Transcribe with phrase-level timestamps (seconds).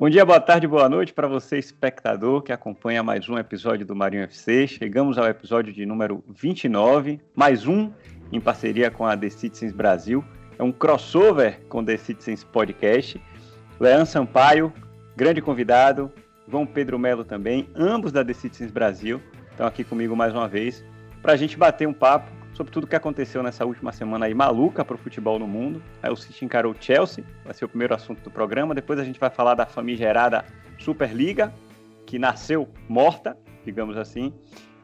[0.00, 3.94] Bom dia, boa tarde, boa noite para você, espectador, que acompanha mais um episódio do
[3.94, 4.66] Marinho FC.
[4.66, 7.92] Chegamos ao episódio de número 29, mais um
[8.32, 10.24] em parceria com a The Citizens Brasil.
[10.58, 13.22] É um crossover com The Citizens Podcast.
[13.78, 14.72] Leão Sampaio,
[15.14, 16.10] grande convidado,
[16.48, 20.82] João Pedro Melo também, ambos da The Citizens Brasil, estão aqui comigo mais uma vez
[21.20, 24.34] para a gente bater um papo sobre tudo o que aconteceu nessa última semana aí
[24.34, 25.82] maluca para o futebol no mundo.
[26.02, 28.74] Aí o City encarou o Chelsea, vai ser o primeiro assunto do programa.
[28.74, 30.44] Depois a gente vai falar da famigerada
[30.78, 31.54] Superliga,
[32.04, 34.30] que nasceu morta, digamos assim.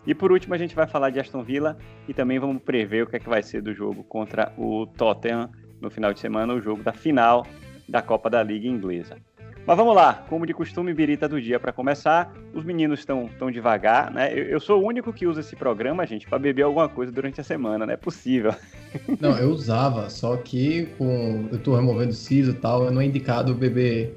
[0.07, 1.77] E por último a gente vai falar de Aston Villa
[2.09, 5.51] e também vamos prever o que é que vai ser do jogo contra o Tottenham
[5.79, 7.47] no final de semana, o jogo da final
[7.87, 9.19] da Copa da Liga Inglesa.
[9.67, 12.33] Mas vamos lá, como de costume, birita do dia para começar.
[12.55, 14.33] Os meninos estão tão devagar, né?
[14.33, 17.41] Eu, eu, sou o único que usa esse programa, gente, para beber alguma coisa durante
[17.41, 18.55] a semana, não é possível.
[19.21, 23.53] Não, eu usava, só que com eu tô removendo siso e tal, não é indicado
[23.53, 24.17] beber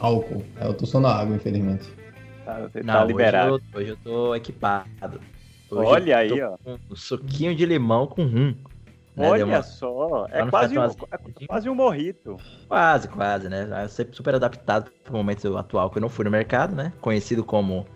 [0.00, 0.42] álcool.
[0.60, 1.86] Eu tô só na água, infelizmente.
[2.44, 3.52] Tá, você não, tá liberado.
[3.54, 5.20] Hoje eu, hoje eu tô equipado.
[5.70, 6.56] Hoje Olha aí, ó.
[6.66, 8.54] Um suquinho de limão com rum.
[9.16, 9.30] Né?
[9.30, 9.62] Olha uma...
[9.62, 12.36] só, é quase, um, é quase um morrito.
[12.68, 13.66] Quase, quase, né?
[13.82, 16.92] Eu sempre super adaptado pro momento atual que eu não fui no mercado, né?
[17.00, 17.86] Conhecido como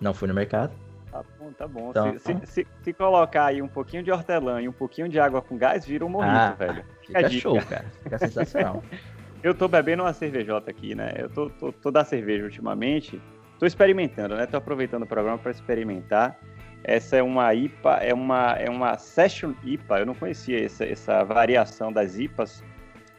[0.00, 0.72] não fui no mercado.
[1.10, 1.90] Tá bom, tá bom.
[1.90, 5.18] Então, se, se, se, se, colocar aí um pouquinho de hortelã e um pouquinho de
[5.18, 6.84] água com gás, vira um morrito, ah, velho.
[7.00, 7.86] Fica, fica show, cara.
[8.02, 8.84] Fica sensacional.
[9.42, 11.12] eu tô bebendo uma cervejota aqui, né?
[11.16, 13.20] Eu tô, tô, tô da cerveja ultimamente.
[13.58, 14.46] Tô experimentando, né?
[14.46, 16.38] Tô aproveitando o programa para experimentar.
[16.84, 20.00] Essa é uma IPA, é uma, é uma Session IPA.
[20.00, 22.62] Eu não conhecia essa, essa variação das IPAs,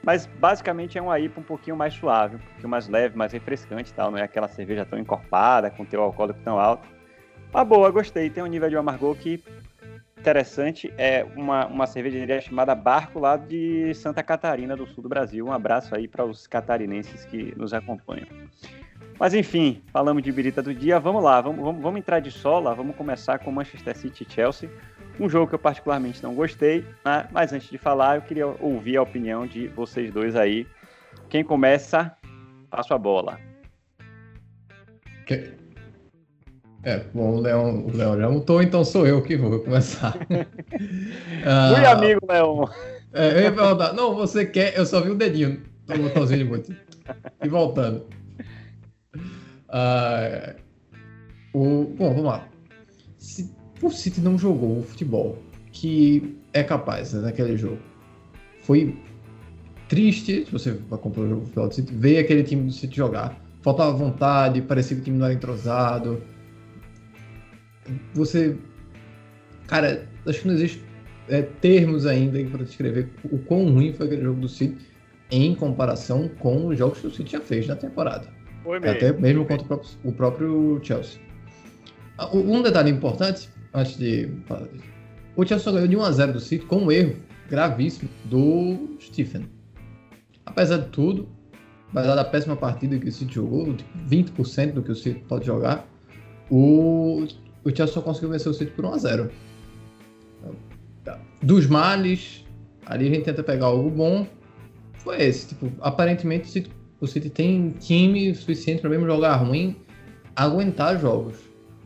[0.04, 3.94] mas basicamente é uma IPA um pouquinho mais suave, um pouquinho mais leve, mais refrescante
[3.94, 4.12] tal.
[4.12, 6.88] Não é aquela cerveja tão encorpada, com teu alcoólico tão alto.
[7.52, 8.30] Mas boa, gostei.
[8.30, 9.44] Tem um nível de amargor que
[10.20, 10.94] interessante.
[10.98, 15.46] É uma, uma cervejaria chamada Barco, lá de Santa Catarina, do sul do Brasil.
[15.46, 18.28] Um abraço aí para os catarinenses que nos acompanham.
[19.20, 22.74] Mas enfim, falamos de birita do dia, vamos lá, vamos, vamos, vamos entrar de sola,
[22.74, 24.70] vamos começar com Manchester City e Chelsea,
[25.20, 27.28] um jogo que eu particularmente não gostei, né?
[27.30, 30.66] mas antes de falar, eu queria ouvir a opinião de vocês dois aí.
[31.28, 32.16] Quem começa,
[32.70, 33.38] passo a bola.
[36.84, 40.16] É, bom, o Leão, o Leão já mutou, então sou eu que vou começar.
[41.46, 42.70] ah, Fui amigo, Leão.
[43.14, 46.46] É, eu ia perguntar, não, você quer, eu só vi o dedinho no botãozinho de
[46.46, 46.78] boot.
[47.44, 48.19] E voltando.
[49.70, 50.56] Uh,
[51.54, 52.48] o, bom, vamos lá.
[53.18, 55.38] Se o City não jogou o futebol
[55.72, 57.80] que é capaz né, naquele jogo,
[58.64, 58.98] foi
[59.88, 63.40] triste, se você comprar o jogo do City, ver aquele time do City jogar.
[63.62, 66.22] Faltava vontade, parecia que o time não era entrosado.
[68.14, 68.56] Você.
[69.68, 70.84] Cara, acho que não existe
[71.28, 74.78] é, termos ainda para descrever o quão ruim foi aquele jogo do City
[75.32, 78.39] em comparação com os jogos que o City já fez na temporada.
[78.70, 78.98] Foi mesmo.
[78.98, 81.20] Até mesmo contra o próprio, o próprio Chelsea.
[82.20, 84.30] Ah, um detalhe importante, antes de.
[85.36, 87.16] O Chelsea só ganhou de 1x0 do City com um erro
[87.50, 89.50] gravíssimo do Stephen.
[90.46, 91.28] Apesar de tudo,
[91.90, 93.76] apesar da péssima partida que o City jogou,
[94.08, 95.88] 20% do que o City pode jogar,
[96.48, 97.26] o,
[97.64, 99.32] o Chelsea só conseguiu vencer o City por 1x0.
[101.42, 102.46] Dos males,
[102.86, 104.28] ali a gente tenta pegar algo bom,
[104.94, 105.48] foi esse.
[105.48, 109.76] Tipo, aparentemente o City o City tem time suficiente para mesmo jogar ruim,
[110.36, 111.36] aguentar jogos.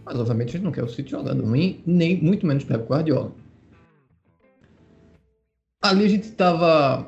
[0.06, 3.32] Mas obviamente a gente não quer o City jogando ruim, nem muito menos Pep Guardiola.
[5.82, 7.08] Ali a gente estava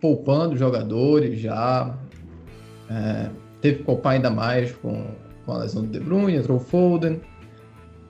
[0.00, 1.96] poupando jogadores já.
[2.90, 3.30] É,
[3.60, 5.06] teve que poupar ainda mais com,
[5.44, 7.20] com a lesão do De Bruyne, entrou o Foden.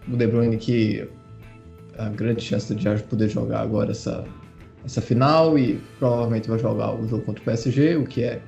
[0.08, 1.08] O De Bruyne que
[1.98, 4.24] a grande chance de poder jogar agora essa,
[4.84, 8.42] essa final e provavelmente vai jogar o jogo contra o PSG, o que é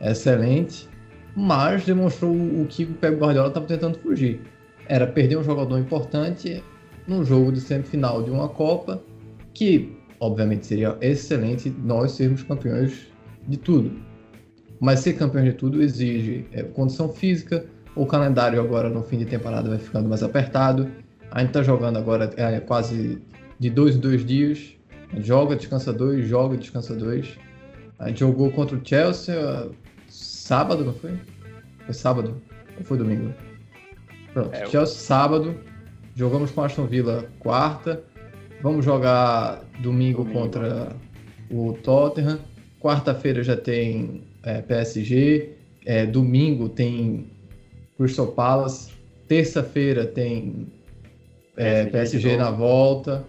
[0.00, 0.88] excelente,
[1.36, 4.40] mas demonstrou o que o Pep Guardiola estava tentando fugir.
[4.86, 6.62] Era perder um jogador importante
[7.06, 9.02] num jogo de semifinal de uma Copa,
[9.52, 13.08] que obviamente seria excelente nós sermos campeões
[13.46, 13.92] de tudo.
[14.80, 17.64] Mas ser campeão de tudo exige é, condição física,
[17.94, 20.90] o calendário agora no fim de temporada vai ficando mais apertado.
[21.30, 23.22] A gente está jogando agora é, quase
[23.58, 24.74] de dois em dois dias.
[25.18, 27.38] Joga, descansa dois, joga, descansa dois.
[27.98, 29.34] A gente jogou contra o Chelsea
[30.44, 31.18] sábado, não foi?
[31.86, 32.38] Foi sábado
[32.76, 33.32] ou foi domingo?
[34.34, 35.58] Pronto, é, Chelsea sábado,
[36.14, 38.04] jogamos com Aston Villa quarta,
[38.62, 40.38] vamos jogar domingo, domingo.
[40.38, 40.94] contra
[41.50, 42.38] o Tottenham,
[42.78, 45.48] quarta-feira já tem é, PSG,
[45.86, 47.30] é, domingo tem
[47.96, 48.92] Crystal Palace,
[49.26, 50.66] terça-feira tem
[51.56, 53.24] é, PSG, na volta.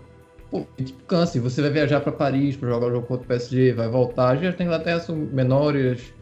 [0.51, 1.39] Pô, tipo, cansa.
[1.39, 4.35] Você vai viajar para Paris para jogar o jogo contra o PSG, vai voltar.
[4.37, 6.13] Já tem Inglaterra são menores,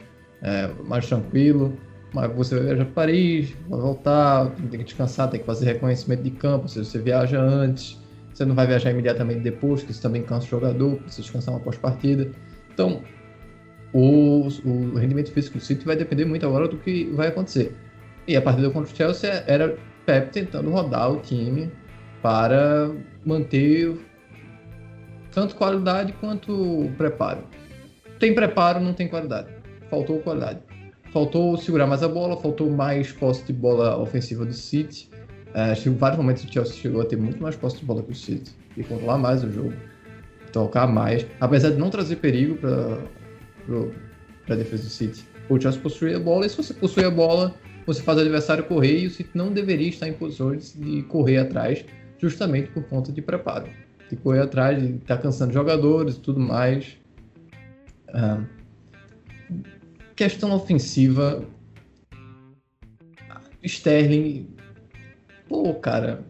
[0.43, 1.75] é, mais tranquilo.
[2.13, 6.21] mas você vai viajar para Paris, vai voltar, tem que descansar, tem que fazer reconhecimento
[6.21, 7.99] de campo, se você viaja antes,
[8.31, 11.59] você não vai viajar imediatamente depois, que isso também cansa o jogador, precisa descansar uma
[11.59, 12.29] pós-partida.
[12.71, 13.01] Então,
[13.93, 17.75] o, o, rendimento físico do City vai depender muito agora do que vai acontecer.
[18.27, 21.71] E a partida contra o Chelsea era Pep tentando rodar o time
[22.21, 22.91] para
[23.25, 23.95] manter
[25.31, 27.43] tanto qualidade quanto preparo.
[28.19, 29.62] Tem preparo, não tem qualidade.
[29.93, 30.59] Faltou qualidade.
[31.11, 35.07] Faltou segurar mais a bola, faltou mais posse de bola ofensiva do City.
[35.53, 38.11] É, chegou vários momentos o Chelsea chegou a ter muito mais posse de bola que
[38.11, 39.71] o City e controlar mais o jogo,
[40.51, 45.23] tocar mais, apesar de não trazer perigo para a defesa do City.
[45.47, 47.53] O Chelsea possuía a bola e se você possui a bola,
[47.85, 51.37] você faz o adversário correr e o City não deveria estar em posições de correr
[51.37, 51.85] atrás,
[52.17, 53.69] justamente por conta de preparo,
[54.09, 56.97] de correr atrás, de estar tá cansando jogadores e tudo mais.
[58.11, 58.41] Ah,
[60.15, 61.43] questão ofensiva,
[63.63, 64.47] Sterling,
[65.47, 66.23] pô, cara,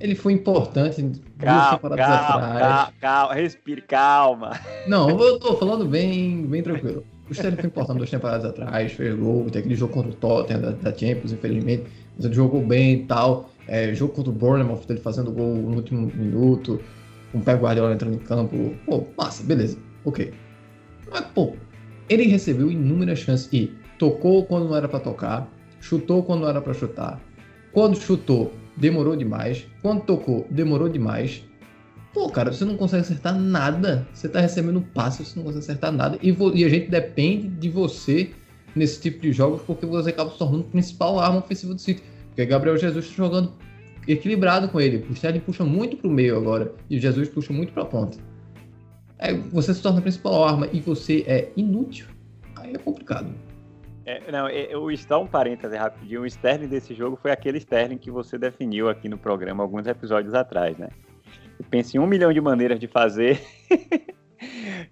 [0.00, 1.00] ele foi importante
[1.38, 2.60] calma, duas temporadas calma, atrás.
[2.60, 4.60] Calma, calma, respire, calma.
[4.88, 7.04] Não, eu tô falando bem, bem tranquilo.
[7.28, 10.60] O Sterling foi importante duas temporadas atrás, fez gol, tem aquele jogo contra o Tottenham
[10.60, 11.84] da, da Champions, infelizmente,
[12.16, 13.50] mas ele jogou bem e tal.
[13.68, 16.82] É, jogo contra o Bournemouth, ele fazendo gol no último minuto,
[17.30, 18.74] com o Pé Guardiola entrando em campo.
[18.84, 20.34] Pô, massa, beleza, ok.
[21.10, 21.54] Mas, pô,
[22.08, 25.48] ele recebeu inúmeras chances e tocou quando não era para tocar,
[25.80, 27.20] chutou quando não era para chutar.
[27.72, 29.66] Quando chutou, demorou demais.
[29.80, 31.44] Quando tocou, demorou demais.
[32.12, 34.06] Pô, cara, você não consegue acertar nada.
[34.12, 36.18] Você tá recebendo passe, você não consegue acertar nada.
[36.22, 38.30] E, e, a gente depende de você
[38.76, 42.02] nesse tipo de jogos porque você acaba se tornando a principal arma ofensiva do City.
[42.26, 43.52] Porque Gabriel Jesus está jogando
[44.06, 45.06] equilibrado com ele.
[45.08, 48.18] O Sterling puxa muito pro meio agora e o Jesus puxa muito pra ponta.
[49.22, 52.06] Aí você se torna a principal arma e você é inútil.
[52.56, 53.32] Aí é complicado.
[54.04, 56.22] É, não, é, eu está um parêntese rapidinho.
[56.22, 60.34] O Sterling desse jogo foi aquele Sterling que você definiu aqui no programa alguns episódios
[60.34, 60.88] atrás, né?
[61.70, 63.40] pensa em um milhão de maneiras de fazer,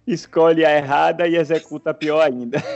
[0.07, 2.63] escolhe a errada e executa a pior ainda.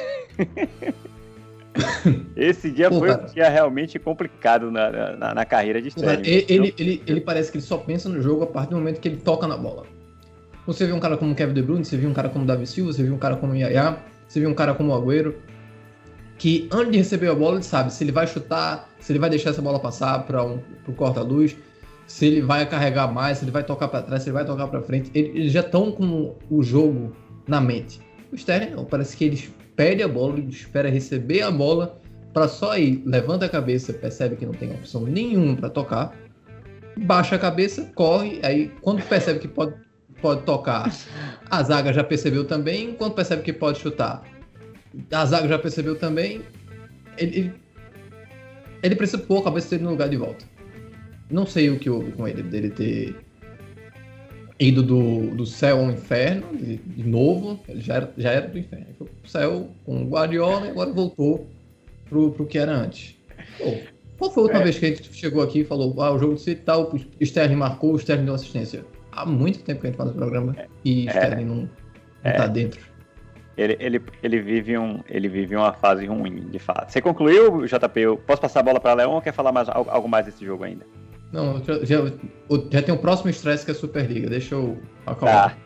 [2.36, 3.22] Esse dia Pô, foi cara.
[3.22, 6.28] um dia realmente complicado na, na, na carreira de Sterling.
[6.28, 9.00] Ele, ele, ele, ele, parece que ele só pensa no jogo a partir do momento
[9.00, 9.84] que ele toca na bola.
[10.66, 12.92] Você viu um cara como Kevin De Bruyne, você viu um cara como Davi Silva,
[12.92, 15.34] você viu um cara como Yaya, você viu um cara como Agüero,
[16.38, 19.28] que antes de receber a bola ele sabe se ele vai chutar, se ele vai
[19.28, 20.58] deixar essa bola passar para um,
[20.96, 21.56] corta-luz,
[22.06, 24.66] se ele vai carregar mais, se ele vai tocar para trás, se ele vai tocar
[24.68, 25.10] para frente.
[25.14, 27.12] Eles já estão com o jogo
[27.46, 28.00] na mente.
[28.32, 32.00] O Sterling parece que eles pede a bola, ele espera receber a bola
[32.32, 36.16] para só ir, levanta a cabeça, percebe que não tem opção nenhuma para tocar,
[36.96, 39.74] baixa a cabeça, corre, aí quando percebe que pode,
[40.24, 40.90] pode tocar,
[41.50, 44.22] a zaga já percebeu também, quando percebe que pode chutar,
[45.12, 46.40] a zaga já percebeu também,
[47.18, 47.52] ele, ele,
[48.82, 50.46] ele precisa pôr a cabeça dele no lugar de volta.
[51.30, 53.14] Não sei o que houve com ele, dele ter
[54.58, 58.58] ido do, do céu ao inferno, de, de novo, ele já era, já era do
[58.58, 58.86] inferno.
[58.88, 61.46] Ele foi pro céu com o Guardiola e agora voltou
[62.08, 63.14] pro, pro que era antes.
[63.58, 63.76] Pô,
[64.16, 64.64] qual foi a última é.
[64.64, 67.56] vez que a gente chegou aqui e falou, ah, o jogo de tal, o Sterling
[67.56, 68.93] marcou, o Sterling deu assistência?
[69.16, 71.10] Há muito tempo que a gente faz o programa e é.
[71.10, 71.70] Sterling não, não
[72.22, 72.32] é.
[72.32, 72.80] tá dentro.
[73.56, 76.90] Ele, ele, ele, vive um, ele vive uma fase ruim, de fato.
[76.90, 78.00] Você concluiu, JP?
[78.00, 80.64] Eu posso passar a bola para Leão ou quer falar mais, algo mais desse jogo
[80.64, 80.84] ainda?
[81.32, 82.12] Não, já, já,
[82.70, 84.28] já tem o próximo estresse que é a Superliga.
[84.28, 85.56] Deixa eu acalmar.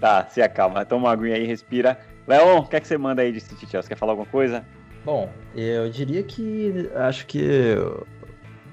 [0.00, 0.86] Tá, tá, se acalma.
[0.86, 1.98] Toma uma aguinha aí, respira.
[2.26, 3.88] Leon, o que é que você manda aí de City Chelsea?
[3.90, 4.64] Quer falar alguma coisa?
[5.04, 7.76] Bom, eu diria que acho que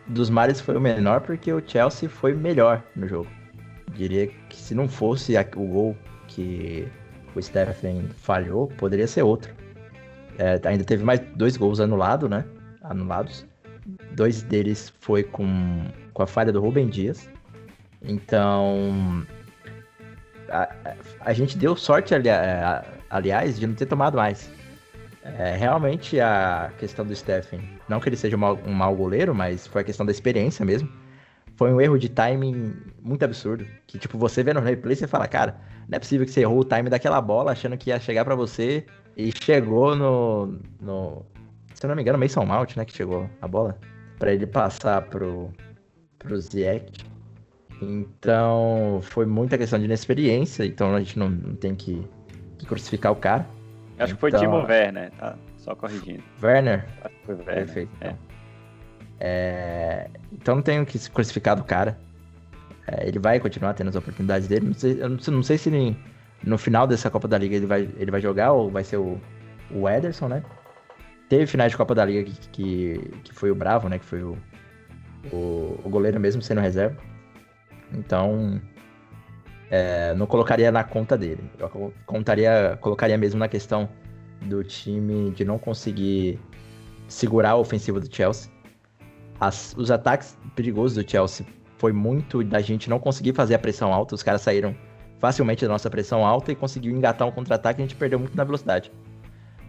[0.07, 3.27] dos mares foi o menor porque o Chelsea foi melhor no jogo.
[3.95, 6.87] Diria que se não fosse o gol que
[7.35, 9.53] o Stephen falhou, poderia ser outro.
[10.37, 12.45] É, ainda teve mais dois gols anulados, né?
[12.81, 13.45] Anulados.
[14.13, 17.29] Dois deles foi com, com a falha do Rubem Dias.
[18.01, 19.25] Então,
[20.49, 20.69] a,
[21.19, 24.49] a, gente deu sorte, ali, a, aliás, de não ter tomado mais.
[25.23, 29.35] É, realmente a questão do Stephen, não que ele seja um mau, um mau goleiro,
[29.35, 30.89] mas foi a questão da experiência mesmo.
[31.61, 33.67] Foi um erro de timing muito absurdo.
[33.85, 36.61] Que, tipo, você vê no replay você fala, cara, não é possível que você errou
[36.61, 38.83] o time daquela bola achando que ia chegar para você
[39.15, 41.23] e chegou no, no.
[41.75, 42.83] Se eu não me engano, Mason Mount, né?
[42.83, 43.77] Que chegou a bola
[44.17, 45.51] para ele passar pro,
[46.17, 46.91] pro Ziyech.
[47.79, 52.03] Então, foi muita questão de inexperiência, então a gente não, não tem que,
[52.57, 53.45] que, crucificar o cara.
[53.99, 55.37] Acho que foi Timo Werner, tá?
[55.57, 56.23] Só corrigindo.
[56.41, 56.87] Werner?
[57.03, 57.55] Acho que foi Werner.
[57.55, 57.91] Perfeito.
[58.01, 58.15] É.
[59.21, 60.09] É...
[60.33, 61.95] Então não tenho que crucificar do cara.
[62.87, 64.65] É, ele vai continuar tendo as oportunidades dele.
[64.65, 65.95] Não sei, eu não sei, não sei se ele,
[66.43, 69.21] no final dessa Copa da Liga ele vai, ele vai jogar ou vai ser o,
[69.71, 70.43] o Ederson, né?
[71.31, 73.97] teve finais de Copa da Liga que, que, que foi o Bravo, né?
[73.97, 74.37] Que foi o,
[75.31, 76.97] o, o goleiro mesmo sendo reserva.
[77.93, 78.61] Então,
[79.69, 81.41] é, não colocaria na conta dele.
[81.57, 83.87] Eu contaria, colocaria mesmo na questão
[84.41, 86.37] do time de não conseguir
[87.07, 88.51] segurar a ofensiva do Chelsea.
[89.41, 91.43] As, os ataques perigosos do Chelsea
[91.79, 94.13] foi muito da gente não conseguir fazer a pressão alta.
[94.13, 94.75] Os caras saíram
[95.17, 97.81] facilmente da nossa pressão alta e conseguiu engatar um contra-ataque.
[97.81, 98.91] A gente perdeu muito na velocidade.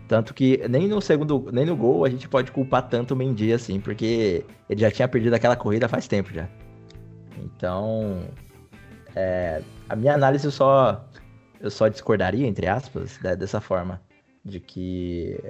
[0.06, 3.50] Tanto que nem no segundo, nem no gol a gente pode culpar tanto o Mendy
[3.50, 6.46] assim, porque ele já tinha perdido aquela corrida faz tempo já.
[7.38, 8.28] Então,
[9.16, 11.02] é, a minha análise eu só
[11.60, 14.02] eu só discordaria entre aspas dessa forma
[14.44, 15.40] de que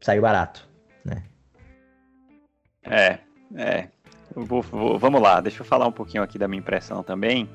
[0.00, 0.66] saiu barato,
[1.04, 1.24] né?
[2.90, 3.18] É,
[3.54, 3.88] é.
[4.34, 7.48] Vou, vou, vamos lá, deixa eu falar um pouquinho aqui da minha impressão também.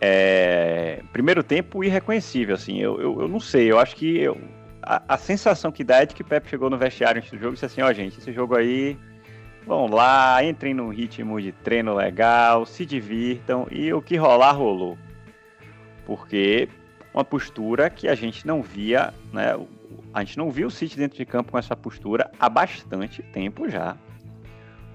[0.00, 4.38] É, primeiro tempo irreconhecível, assim, eu, eu, eu não sei, eu acho que eu,
[4.82, 7.38] a, a, sensação que dá é de que o Pepe chegou no vestiário antes do
[7.38, 8.98] jogo e disse assim, ó oh, gente, esse jogo aí,
[9.66, 14.98] vão lá, entrem num ritmo de treino legal, se divirtam, e o que rolar, rolou.
[16.04, 16.68] Porque
[17.14, 19.56] uma postura que a gente não via, né,
[20.12, 23.68] a gente não viu o City dentro de campo com essa postura há bastante tempo
[23.68, 23.96] já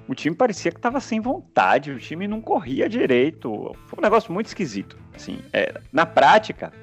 [0.10, 3.76] o time parecia que estava sem vontade, o time não corria direito.
[3.86, 4.98] Foi um negócio muito esquisito.
[5.14, 6.74] Assim, é, na prática,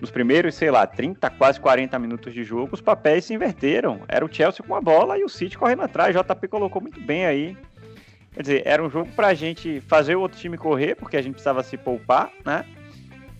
[0.00, 4.02] nos primeiros, sei lá, 30, quase 40 minutos de jogo, os papéis se inverteram.
[4.06, 6.14] Era o Chelsea com a bola e o City correndo atrás.
[6.14, 7.56] JP colocou muito bem aí.
[8.32, 11.22] Quer dizer, era um jogo para a gente fazer o outro time correr, porque a
[11.22, 12.64] gente precisava se poupar, né?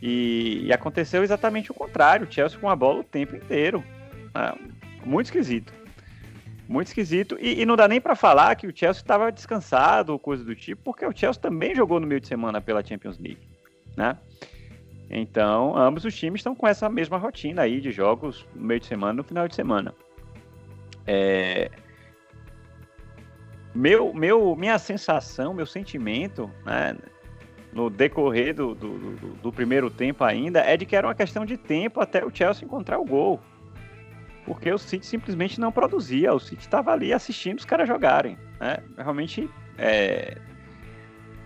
[0.02, 2.26] E, e aconteceu exatamente o contrário.
[2.26, 3.84] O Chelsea com a bola o tempo inteiro.
[4.34, 4.54] Né?
[5.04, 5.72] Muito esquisito.
[6.70, 7.36] Muito esquisito.
[7.40, 10.54] E, e não dá nem para falar que o Chelsea estava descansado ou coisa do
[10.54, 13.40] tipo, porque o Chelsea também jogou no meio de semana pela Champions League,
[13.96, 14.16] né?
[15.10, 18.86] Então, ambos os times estão com essa mesma rotina aí de jogos no meio de
[18.86, 19.92] semana no final de semana.
[21.04, 21.72] É...
[23.74, 26.96] Meu, meu, minha sensação, meu sentimento, né,
[27.72, 31.44] no decorrer do, do, do, do primeiro tempo ainda, é de que era uma questão
[31.44, 33.40] de tempo até o Chelsea encontrar o gol
[34.50, 36.34] porque o City simplesmente não produzia.
[36.34, 38.36] O City estava ali assistindo os caras jogarem.
[38.58, 38.78] Né?
[38.98, 40.36] Realmente é...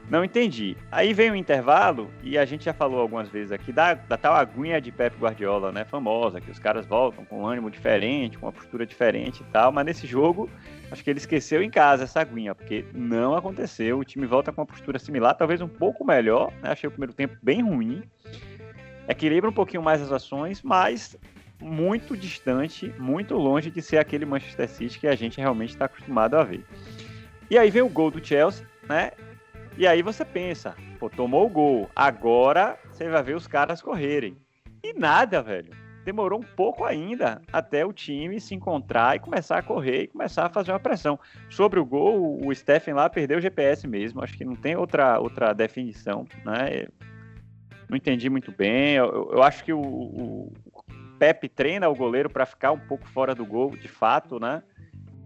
[0.08, 0.75] não entendi.
[0.90, 4.32] Aí vem o intervalo, e a gente já falou algumas vezes aqui da, da tal
[4.32, 5.84] aguinha de Pep Guardiola, né?
[5.84, 9.70] Famosa, que os caras voltam com um ânimo diferente, com uma postura diferente e tal.
[9.70, 10.49] Mas nesse jogo,
[10.90, 13.99] acho que ele esqueceu em casa essa aguinha, porque não aconteceu.
[13.99, 16.50] O time volta com uma postura similar, talvez um pouco melhor.
[16.62, 16.70] Né?
[16.70, 18.02] Achei o primeiro tempo bem ruim
[19.06, 21.14] equilibra um pouquinho mais as ações, mas
[21.61, 26.37] muito distante, muito longe de ser aquele Manchester City que a gente realmente está acostumado
[26.37, 26.64] a ver.
[27.50, 29.12] E aí vem o gol do Chelsea, né?
[29.76, 34.37] E aí você pensa, pô, tomou o gol, agora você vai ver os caras correrem.
[34.82, 35.73] E nada, velho.
[36.04, 40.44] Demorou um pouco ainda até o time se encontrar e começar a correr e começar
[40.44, 41.18] a fazer uma pressão.
[41.49, 44.23] Sobre o gol, o Stephen lá perdeu o GPS mesmo.
[44.23, 46.87] Acho que não tem outra, outra definição, né?
[47.88, 48.96] Não entendi muito bem.
[48.96, 50.52] Eu, eu acho que o, o,
[51.18, 54.62] Pepe treina o goleiro para ficar um pouco fora do gol, de fato, né?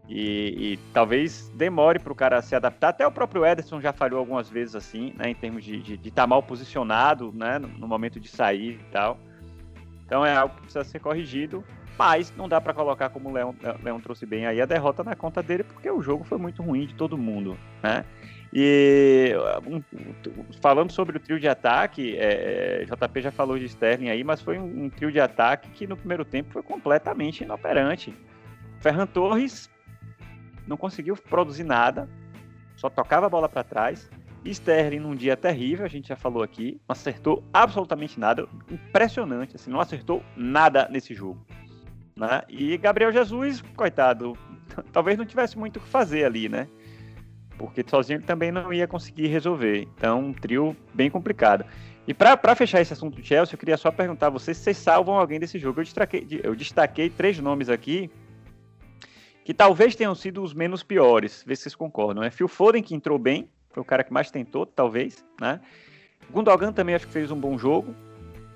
[0.09, 2.89] E, e talvez demore para o cara se adaptar.
[2.89, 5.31] Até o próprio Ederson já falhou algumas vezes assim, né?
[5.31, 7.59] Em termos de estar de, de tá mal posicionado, né?
[7.59, 9.19] No, no, momento de sair e tal.
[10.07, 11.63] Então é algo que precisa ser corrigido.
[11.99, 15.17] Mas não dá para colocar como o Leão, Leão trouxe bem aí a derrota na
[15.17, 18.05] conta dele, porque o jogo foi muito ruim de todo mundo, né?
[18.53, 19.35] E
[20.61, 24.41] falando sobre o trio de ataque, é, é JP já falou de Sterling aí, mas
[24.41, 28.15] foi um, um, trio de ataque que no primeiro tempo foi completamente inoperante.
[28.81, 29.71] Ferran Torres
[30.67, 32.09] não conseguiu produzir nada,
[32.77, 34.11] só tocava a bola para trás.
[34.45, 39.71] Sterling num dia terrível, a gente já falou aqui, não acertou absolutamente nada, impressionante, assim,
[39.71, 41.45] não acertou nada nesse jogo.
[42.17, 42.43] Né?
[42.49, 44.39] E Gabriel Jesus, coitado,
[44.93, 46.69] talvez não tivesse muito o que fazer ali, né?
[47.59, 49.89] Porque sozinho ele também não ia conseguir resolver.
[49.97, 51.65] Então, um trio bem complicado.
[52.07, 54.79] E para fechar esse assunto do Chelsea, eu queria só perguntar a vocês se vocês
[54.79, 55.81] salvam alguém desse jogo.
[55.81, 58.11] Eu destaquei, eu destaquei três nomes aqui
[59.45, 62.23] que talvez tenham sido os menos piores, ver se vocês concordam.
[62.23, 65.61] É Phil Foden, que entrou bem, foi o cara que mais tentou, talvez, né?
[66.31, 67.95] Gundogan também acho que fez um bom jogo.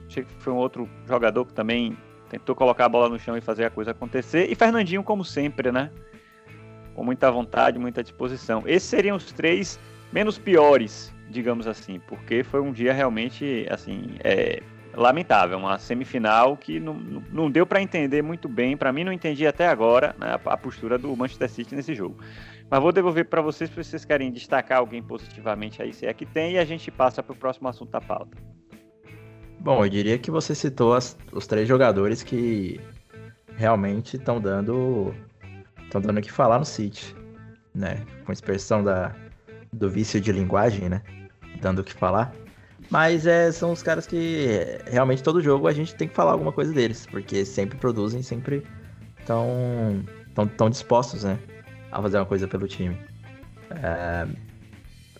[0.07, 1.97] Achei que foi um outro jogador que também
[2.29, 4.51] tentou colocar a bola no chão e fazer a coisa acontecer.
[4.51, 5.91] E Fernandinho, como sempre, né?
[6.95, 8.63] Com muita vontade, muita disposição.
[8.67, 9.79] Esses seriam os três
[10.13, 14.63] menos piores, digamos assim, porque foi um dia realmente assim é,
[14.95, 18.77] lamentável, uma semifinal que não, não deu para entender muito bem.
[18.77, 22.17] Para mim, não entendi até agora né, a, postura do Manchester City nesse jogo.
[22.71, 26.25] Mas vou devolver para vocês se vocês querem destacar alguém positivamente aí, se é que
[26.25, 28.37] tem, e a gente passa para o próximo assunto da pauta.
[29.59, 32.81] Bom, eu diria que você citou as, os três jogadores que
[33.57, 35.15] realmente estão dando
[35.93, 37.15] estão dando o que falar no City,
[37.75, 38.03] né?
[38.25, 39.15] Com expressão da,
[39.73, 41.03] do vício de linguagem, né?
[41.61, 42.33] Dando o que falar.
[42.91, 46.53] Mas é, são os caras que realmente todo jogo a gente tem que falar alguma
[46.53, 48.67] coisa deles, porque sempre produzem, sempre
[49.21, 50.03] estão
[50.35, 51.39] tão, tão dispostos, né?
[51.91, 52.99] A fazer uma coisa pelo time.
[53.71, 54.27] É,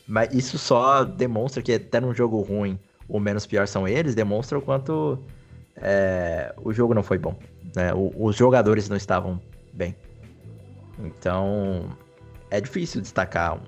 [0.07, 4.59] mas isso só demonstra que até num jogo ruim, o menos pior são eles, demonstra
[4.59, 5.23] o quanto
[5.77, 7.39] é, o jogo não foi bom.
[7.77, 7.93] Né?
[7.93, 9.41] O, os jogadores não estavam
[9.73, 9.95] bem.
[11.03, 11.91] Então
[12.51, 13.61] é difícil destacar um,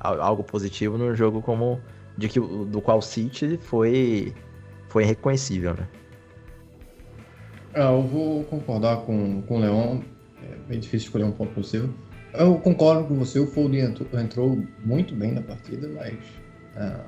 [0.00, 1.80] algo positivo num jogo como
[2.16, 4.34] de que do qual o City foi
[4.88, 5.88] foi irreconhecível, né?
[7.74, 10.00] É, eu vou concordar com, com o Leon.
[10.42, 11.90] É bem difícil escolher um ponto possível.
[12.34, 16.14] Eu concordo com você, o Foden entrou, entrou muito bem na partida, mas
[16.76, 17.00] é,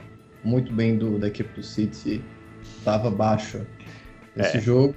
[0.45, 2.23] muito bem do, da equipe do City
[2.62, 3.67] estava baixa
[4.37, 4.61] nesse é.
[4.61, 4.95] jogo.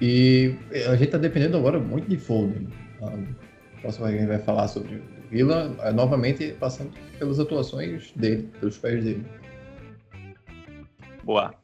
[0.00, 0.54] E
[0.88, 2.68] a gente está dependendo agora muito de Foden.
[3.02, 8.50] A próxima vez a vai falar sobre o Villa, é, novamente passando pelas atuações dele,
[8.60, 9.26] pelos pés dele.
[11.22, 11.54] Boa.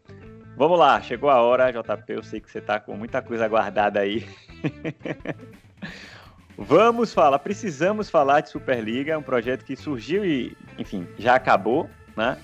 [0.56, 2.12] Vamos lá, chegou a hora, JP.
[2.12, 4.26] Eu sei que você está com muita coisa guardada aí.
[6.56, 12.36] Vamos falar, precisamos falar de Superliga, um projeto que surgiu e, enfim, já acabou, né?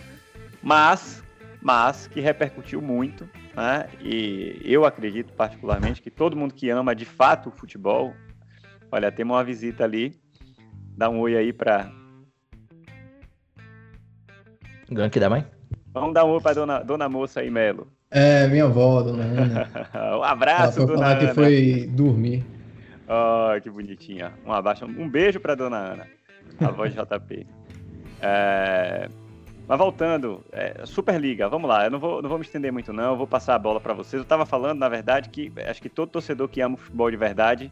[0.62, 1.23] Mas,
[1.61, 3.87] mas que repercutiu muito, né?
[4.00, 8.14] E eu acredito particularmente que todo mundo que ama de fato o futebol,
[8.90, 10.14] olha, temos uma visita ali,
[10.97, 11.90] dá um oi aí para
[14.90, 15.45] Gank da mãe?
[15.92, 17.88] Vamos dar um oi para dona, dona moça aí, Melo.
[18.11, 19.68] É, minha avó, dona Ana.
[20.16, 21.28] um abraço, Ela foi dona falar Ana.
[21.28, 22.45] que foi dormir.
[23.07, 24.33] Oh, que bonitinha.
[24.47, 26.07] Um abraço, um beijo para dona Ana,
[26.61, 27.47] a voz de JP.
[28.23, 29.09] É...
[29.66, 31.85] Mas voltando, é, Superliga, vamos lá.
[31.85, 33.11] Eu não vou, não vou me estender muito, não.
[33.11, 34.14] Eu vou passar a bola para vocês.
[34.14, 37.18] Eu estava falando, na verdade, que acho que todo torcedor que ama o futebol de
[37.18, 37.70] verdade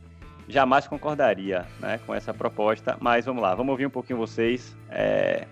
[0.48, 2.96] jamais concordaria né, com essa proposta.
[3.00, 5.46] Mas vamos lá, vamos ouvir um pouquinho vocês é,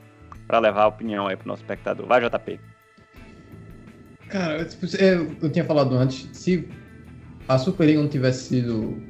[0.47, 2.07] para levar a opinião aí para o nosso espectador.
[2.07, 2.61] Vai, JP.
[4.29, 6.69] Cara, tipo, eu, eu tinha falado antes, se
[7.49, 9.01] a Superliga não tivesse sido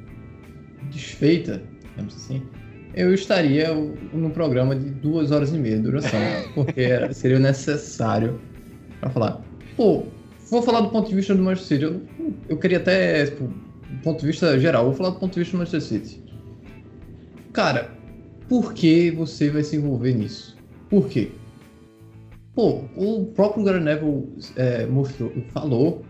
[0.91, 2.45] desfeita, digamos assim,
[2.93, 6.19] eu estaria num programa de duas horas e meia de duração,
[6.53, 8.39] porque seria necessário
[8.99, 9.41] para falar.
[9.75, 10.05] Pô,
[10.49, 11.83] vou falar do ponto de vista do Manchester City.
[11.83, 13.51] Eu, eu queria até, tipo,
[13.89, 16.23] do ponto de vista geral, vou falar do ponto de vista do Manchester City.
[17.53, 17.91] Cara,
[18.49, 20.55] por que você vai se envolver nisso?
[20.89, 21.31] Por quê?
[22.53, 26.05] Pô, o próprio Gary Neville é, mostrou, falou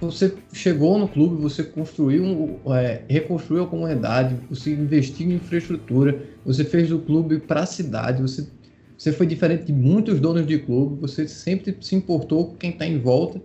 [0.00, 6.64] você chegou no clube, você construiu, é, reconstruiu a comunidade, você investiu em infraestrutura, você
[6.64, 8.46] fez o clube para a cidade, você,
[8.96, 12.86] você foi diferente de muitos donos de clube, você sempre se importou com quem está
[12.86, 13.40] em volta.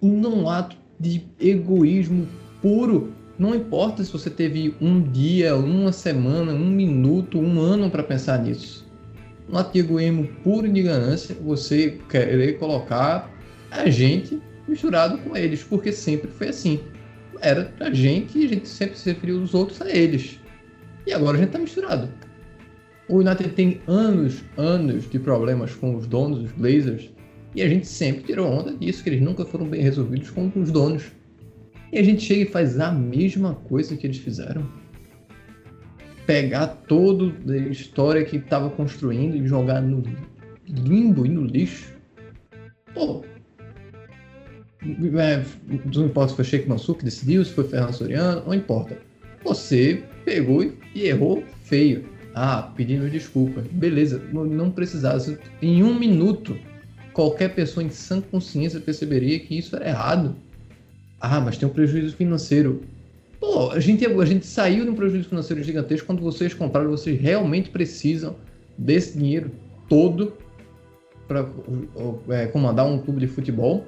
[0.00, 2.26] E num ato de egoísmo
[2.62, 8.02] puro, não importa se você teve um dia, uma semana, um minuto, um ano para
[8.02, 8.86] pensar nisso.
[9.48, 13.30] Um ato de egoísmo puro de ganância, você querer colocar
[13.70, 16.80] a gente misturado com eles, porque sempre foi assim.
[17.40, 20.40] Era a gente e a gente sempre se referiu os outros a eles.
[21.06, 22.08] E agora a gente está misturado.
[23.08, 27.10] O United tem anos, anos de problemas com os donos, os Blazers,
[27.56, 30.70] e a gente sempre tirou onda disso, que eles nunca foram bem resolvidos com os
[30.70, 31.04] donos.
[31.90, 34.68] E a gente chega e faz a mesma coisa que eles fizeram.
[36.26, 40.02] Pegar toda a história que estava construindo e jogar no
[40.68, 41.94] limbo e no lixo.
[42.92, 43.24] Pô,
[45.18, 45.42] é,
[45.94, 48.98] não importa se foi Sheik Mansur que decidiu, se foi Fernando Soriano, não importa.
[49.44, 50.62] Você pegou
[50.94, 52.04] e errou feio.
[52.34, 53.64] Ah, pedindo desculpa.
[53.72, 55.38] Beleza, não precisava.
[55.62, 56.54] Em um minuto,
[57.16, 60.36] qualquer pessoa em sã consciência perceberia que isso era errado.
[61.18, 62.82] Ah, mas tem um prejuízo financeiro.
[63.40, 67.18] Pô, a gente, a gente saiu de um prejuízo financeiro gigantesco quando vocês compraram, vocês
[67.18, 68.36] realmente precisam
[68.76, 69.50] desse dinheiro
[69.88, 70.34] todo
[71.26, 71.48] para
[72.28, 73.86] é, comandar um clube de futebol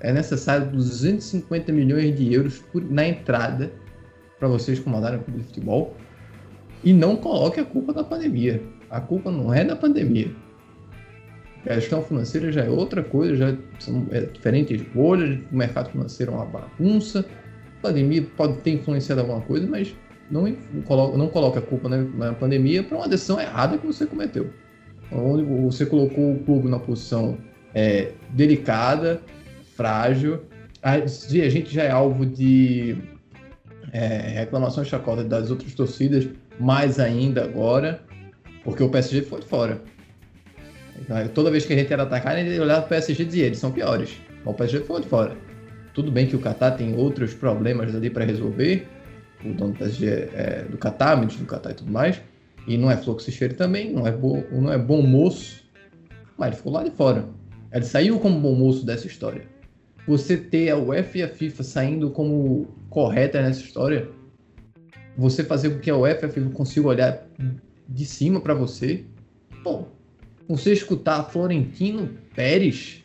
[0.00, 3.72] é necessário 250 milhões de euros por, na entrada
[4.38, 5.96] para vocês comandarem o clube de futebol.
[6.84, 8.62] E não coloque a culpa na pandemia.
[8.90, 10.30] A culpa não é da pandemia.
[11.66, 16.32] A gestão financeira já é outra coisa, já são é, diferentes bolhas, o mercado financeiro
[16.32, 17.24] é uma bagunça.
[17.78, 19.94] A pandemia pode ter influenciado alguma coisa, mas
[20.30, 23.86] não, não, coloca, não coloca a culpa na, na pandemia para uma decisão errada que
[23.86, 24.50] você cometeu.
[25.10, 27.38] Onde você colocou o clube na posição
[27.74, 29.20] é, delicada,
[29.74, 30.42] frágil.
[30.82, 32.96] A gente já é alvo de
[33.92, 34.06] é,
[34.40, 38.02] reclamações chacota das outras torcidas, mais ainda agora,
[38.64, 39.82] porque o PSG foi fora.
[41.34, 43.58] Toda vez que a gente era atacado, gente olhava para o PSG e dizia, eles
[43.58, 44.20] são piores.
[44.44, 45.36] O PSG foi de fora.
[45.94, 48.86] Tudo bem que o Qatar tem outros problemas ali para resolver,
[49.44, 52.20] o dono do PSG é do Qatar, ministro do Qatar e tudo mais,
[52.66, 55.64] e não é fluxo também, não é, bom, não é bom moço,
[56.36, 57.28] mas ele ficou lá de fora.
[57.72, 59.42] Ele saiu como bom moço dessa história.
[60.06, 64.08] Você ter a UEFA e a FIFA saindo como correta nessa história,
[65.16, 67.26] você fazer com que a UEFA e a FIFA consigam olhar
[67.88, 69.04] de cima para você,
[69.62, 69.86] pô,
[70.48, 73.04] você escutar Florentino Pérez,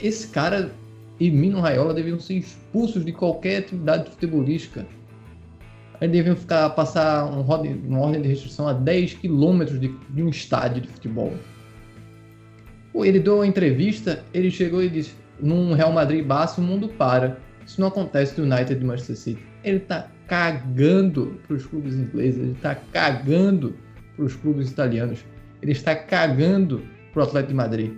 [0.00, 0.72] esse cara
[1.18, 4.86] e Mino Raiola deviam ser expulsos de qualquer atividade futebolística.
[6.00, 10.28] Eles deviam ficar, passar um uma ordem de restrição a 10 quilômetros de, de, um
[10.28, 11.32] estádio de futebol.
[12.94, 17.38] Ele deu uma entrevista, ele chegou e disse: num Real Madrid Barça o mundo para.
[17.66, 19.42] Isso não acontece no United e Manchester City.
[19.64, 23.74] Ele tá cagando para os clubes ingleses, ele tá cagando
[24.14, 25.24] para os clubes italianos,
[25.62, 27.92] ele está cagando para o Atlético de Madrid.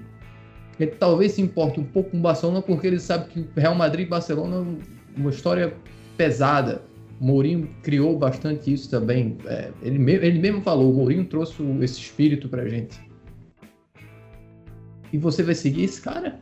[0.79, 4.07] Ele talvez se importe um pouco com o Barcelona porque ele sabe que Real Madrid
[4.07, 5.75] e Barcelona é uma história
[6.16, 6.83] pesada.
[7.20, 9.37] Mourinho criou bastante isso também.
[9.44, 12.99] É, ele, mesmo, ele mesmo falou, o Mourinho trouxe esse espírito pra gente.
[15.12, 16.40] E você vai seguir esse cara?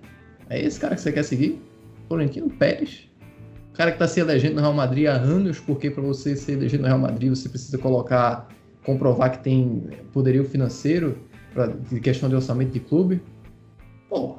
[0.48, 1.60] É esse cara que você quer seguir?
[2.06, 3.08] Florentino Pérez?
[3.70, 6.52] O cara que está se elegendo no Real Madrid há anos, porque para você ser
[6.52, 8.48] elegido no Real Madrid você precisa colocar,
[8.88, 9.82] comprovar que tem
[10.14, 11.18] poderio financeiro,
[11.52, 11.68] pra,
[12.02, 13.20] questão de orçamento de clube.
[14.08, 14.36] Pô,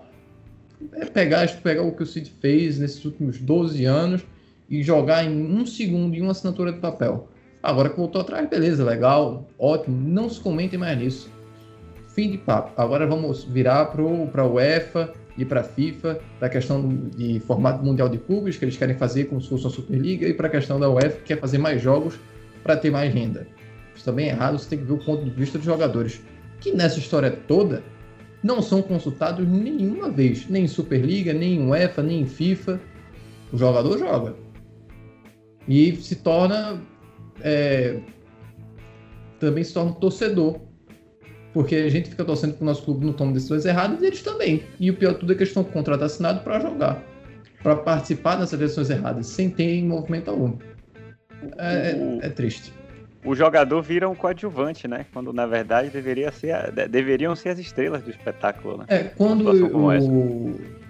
[0.93, 4.25] é pegar, pegar o que o City fez nesses últimos 12 anos
[4.67, 7.27] e jogar em um segundo em uma assinatura de papel.
[7.61, 11.29] Agora que voltou atrás, beleza, legal, ótimo, não se comentem mais nisso.
[12.15, 12.71] Fim de papo.
[12.75, 14.01] Agora vamos virar para
[14.41, 18.65] a UEFA e para a FIFA, para a questão de formato mundial de clubes, que
[18.65, 21.25] eles querem fazer como se fosse uma Superliga, e para a questão da UEFA, que
[21.25, 22.15] quer fazer mais jogos
[22.63, 23.45] para ter mais renda.
[23.99, 26.21] Isso também é errado, você tem que ver o ponto de vista dos jogadores.
[26.61, 27.83] Que nessa história toda,
[28.41, 32.79] não são consultados nenhuma vez, nem em Superliga, nem em UEFA, nem em FIFA.
[33.51, 34.35] O jogador joga.
[35.67, 36.81] E se torna.
[37.41, 37.99] É,
[39.37, 40.61] também se torna torcedor.
[41.53, 44.21] Porque a gente fica torcendo para o nosso clube não tome decisões erradas e eles
[44.21, 44.63] também.
[44.79, 47.03] E o pior de tudo é que eles estão com contrato assinado para jogar.
[47.61, 50.57] Para participar dessas decisões erradas, sem ter movimento algum.
[51.57, 52.78] É, é triste
[53.23, 55.05] o jogador vira um coadjuvante, né?
[55.11, 58.85] Quando na verdade deveria ser a, deveriam ser as estrelas do espetáculo, né?
[58.87, 59.91] É, quando o,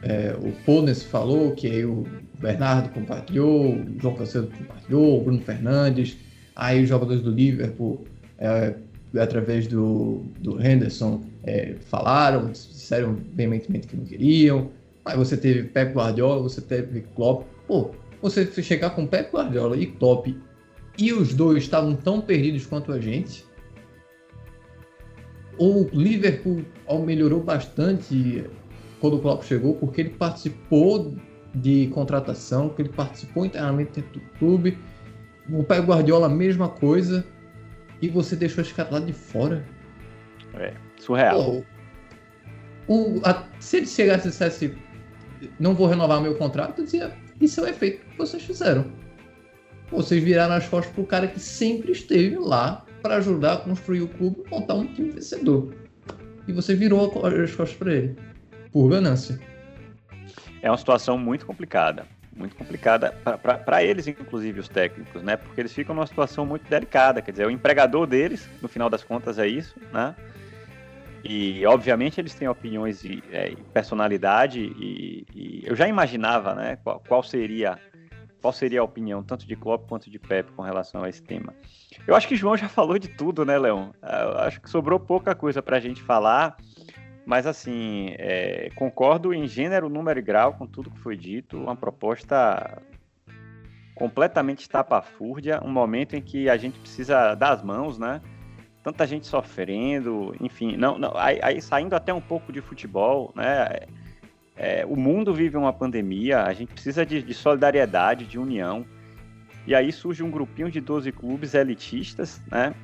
[0.03, 2.05] é, o Pones falou que aí o
[2.39, 6.17] Bernardo compartilhou, o João Cancelo compartilhou, o Bruno Fernandes,
[6.55, 8.05] aí os jogadores do Liverpool,
[8.37, 8.75] é,
[9.19, 14.69] através do, do Henderson, é, falaram, disseram veementemente que não queriam.
[15.03, 17.47] Aí você teve Pep Guardiola, você teve Klopp.
[17.67, 20.27] Pô, você chegar com Pep Guardiola e Klopp
[20.99, 23.45] e os dois estavam tão perdidos quanto a gente.
[25.57, 26.65] O Liverpool
[27.05, 28.45] melhorou bastante
[28.99, 31.15] quando o Klopp chegou, porque ele participou
[31.55, 34.77] de contratação, que ele participou internamente dentro do clube.
[35.49, 37.25] O Pé Guardiola, a mesma coisa.
[38.01, 39.65] E você deixou esse cara lá de fora.
[40.55, 41.63] É, surreal.
[42.87, 44.77] Pô, o, a, se ele chegasse e dissesse
[45.59, 49.08] não vou renovar meu contrato, eu dizia, isso é o efeito que vocês fizeram
[49.91, 54.07] vocês viraram as costas pro cara que sempre esteve lá para ajudar a construir o
[54.07, 55.73] clube e montar um time vencedor.
[56.47, 58.15] E você virou as costas para ele,
[58.71, 59.39] por ganância.
[60.61, 62.05] É uma situação muito complicada.
[62.35, 63.11] Muito complicada
[63.65, 65.35] para eles, inclusive os técnicos, né?
[65.35, 67.21] Porque eles ficam numa situação muito delicada.
[67.21, 70.15] Quer dizer, o empregador deles, no final das contas, é isso, né?
[71.23, 77.03] E, obviamente, eles têm opiniões e é, personalidade, e, e, eu já imaginava né, qual,
[77.05, 77.77] qual seria
[78.41, 81.53] qual seria a opinião tanto de Klopp quanto de Pep com relação a esse tema.
[82.07, 83.93] Eu acho que João já falou de tudo, né, Leão?
[84.01, 86.57] Acho que sobrou pouca coisa para a gente falar,
[87.25, 91.57] mas assim, é, concordo em gênero, número e grau com tudo que foi dito.
[91.57, 92.81] Uma proposta
[93.93, 98.21] completamente estapafúrdia, um momento em que a gente precisa das mãos, né?
[98.81, 103.67] Tanta gente sofrendo, enfim, não, não aí, aí saindo até um pouco de futebol, né?
[104.61, 108.85] É, o mundo vive uma pandemia, a gente precisa de, de, solidariedade, de união.
[109.65, 112.75] E aí surge um grupinho de 12 clubes elitistas, né?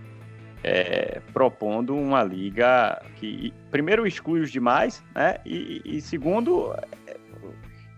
[0.63, 5.35] É, propondo uma liga que, primeiro, exclui os demais, né?
[5.45, 6.73] E, e, segundo,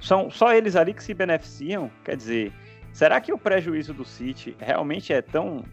[0.02, 1.92] são só eles ali que se beneficiam.
[2.04, 2.52] Quer dizer,
[2.92, 5.64] será que o prejuízo do City realmente é tão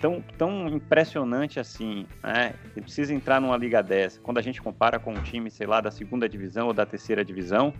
[0.00, 2.54] tão, tão impressionante assim, né?
[2.74, 4.18] Ele precisa entrar numa liga dessa.
[4.20, 7.24] Quando a gente compara com um time, sei lá, da segunda divisão ou da terceira
[7.24, 7.72] divisão,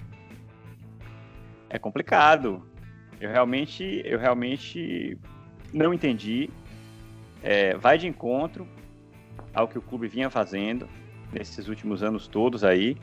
[1.69, 2.63] é complicado.
[3.21, 5.19] Eu realmente, eu realmente
[5.73, 6.51] não entendi.
[7.43, 8.69] É, vai de encontro
[9.55, 10.87] ao que o clube vinha fazendo.
[11.33, 12.97] nesses últimos anos todos aí.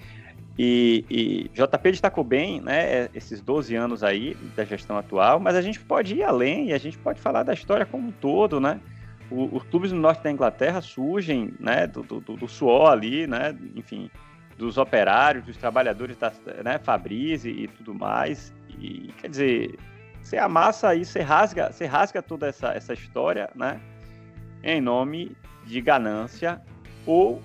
[0.60, 5.62] E, e, JP destacou bem né, esses 12 anos aí da gestão atual, mas a
[5.62, 8.82] gente pode ir além e a gente pode falar da história como um todo, né?
[9.30, 13.56] O, os clubes no norte da Inglaterra surgem né, do, do, do suor ali, né?
[13.76, 14.10] Enfim,
[14.58, 16.32] dos operários, dos trabalhadores da
[16.64, 18.54] né, Fabrize e tudo mais.
[18.80, 19.78] E quer dizer,
[20.22, 23.80] você amassa aí, você rasga, você rasga toda essa, essa história, né?
[24.64, 25.36] Em nome
[25.66, 26.62] de ganância
[27.06, 27.42] ou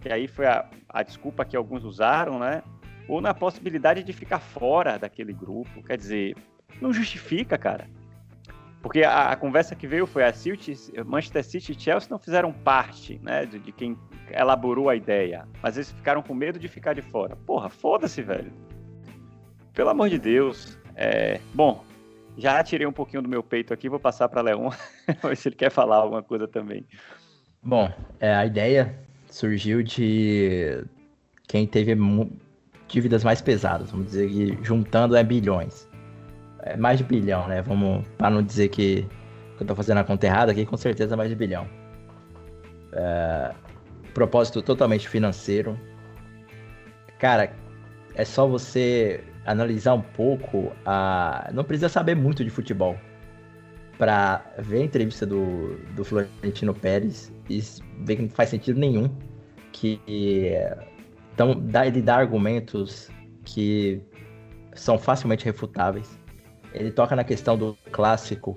[0.00, 2.62] que aí foi a, a desculpa que alguns usaram, né?
[3.08, 5.82] Ou na possibilidade de ficar fora daquele grupo.
[5.82, 6.36] Quer dizer,
[6.80, 7.88] não justifica, cara.
[8.82, 10.74] Porque a, a conversa que veio foi a City,
[11.06, 13.96] Manchester City e Chelsea não fizeram parte, né, de, de, quem
[14.30, 17.36] elaborou a ideia, mas eles ficaram com medo de ficar de fora.
[17.36, 18.52] Porra, foda-se, velho.
[19.72, 20.76] Pelo amor de Deus.
[20.96, 21.84] É, bom,
[22.36, 24.70] já tirei um pouquinho do meu peito aqui, vou passar para Leon,
[25.22, 26.84] ver se ele quer falar alguma coisa também.
[27.62, 28.98] Bom, é, a ideia
[29.30, 30.84] surgiu de
[31.46, 31.96] quem teve
[32.88, 35.88] dívidas mais pesadas, vamos dizer que juntando é bilhões.
[36.62, 37.62] É mais de bilhão, né?
[37.62, 39.02] Vamos, para não dizer que,
[39.56, 41.66] que eu tô fazendo a conta errada aqui, com certeza é mais de bilhão.
[42.92, 43.52] É,
[44.14, 45.78] propósito totalmente financeiro.
[47.18, 47.52] Cara,
[48.14, 51.50] é só você analisar um pouco a.
[51.52, 52.96] Não precisa saber muito de futebol
[53.98, 57.60] para ver a entrevista do, do Florentino Pérez e
[58.04, 59.08] ver que não faz sentido nenhum
[59.72, 60.00] que
[61.34, 63.10] então dá, ele dá argumentos
[63.44, 64.00] que
[64.74, 66.18] são facilmente refutáveis.
[66.74, 68.56] Ele toca na questão do clássico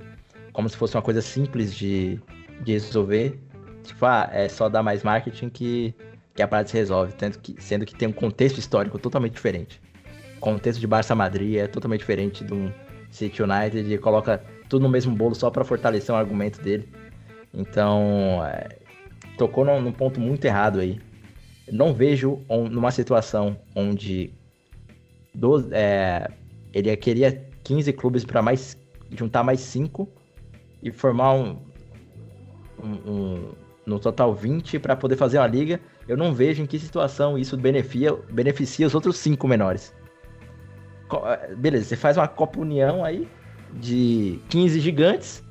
[0.54, 2.20] como se fosse uma coisa simples de,
[2.62, 3.40] de resolver.
[3.84, 5.94] Tipo, ah, é só dar mais marketing que,
[6.34, 9.82] que a parada se resolve, sendo que, sendo que tem um contexto histórico totalmente diferente.
[10.38, 12.72] O contexto de Barça Madrid é totalmente diferente de um
[13.12, 16.90] City United e coloca tudo no mesmo bolo só para fortalecer o argumento dele.
[17.54, 18.78] Então, é,
[19.38, 21.00] tocou num, num, ponto muito errado aí.
[21.72, 24.32] Não vejo um, numa situação onde
[25.34, 26.30] do, é,
[26.74, 28.78] ele queria 15 clubes para mais
[29.12, 30.10] juntar mais 5
[30.82, 31.60] e formar um,
[32.82, 33.52] um, um
[33.86, 35.80] no total 20 para poder fazer uma liga.
[36.08, 39.94] Eu não vejo em que situação isso beneficia, beneficia os outros 5 menores.
[41.26, 43.28] É, beleza, você faz uma Copa União aí,
[43.74, 45.44] de 15 gigantes.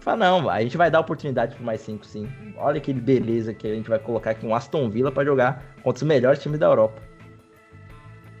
[0.00, 2.28] Fala, não, a gente vai dar oportunidade para mais 5 sim.
[2.56, 6.02] Olha que beleza que a gente vai colocar aqui um Aston Villa para jogar contra
[6.02, 7.00] os melhores times da Europa.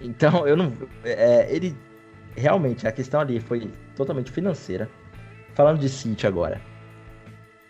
[0.00, 0.72] Então, eu não.
[1.04, 1.76] É, ele.
[2.36, 4.88] Realmente, a questão ali foi totalmente financeira.
[5.54, 6.60] Falando de City agora.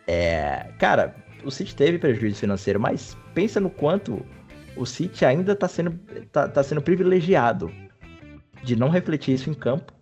[0.07, 0.68] É.
[0.79, 4.25] Cara, o City teve prejuízo financeiro, mas pensa no quanto
[4.77, 5.98] o City ainda está sendo,
[6.31, 7.72] tá, tá sendo privilegiado
[8.62, 9.92] de não refletir isso em campo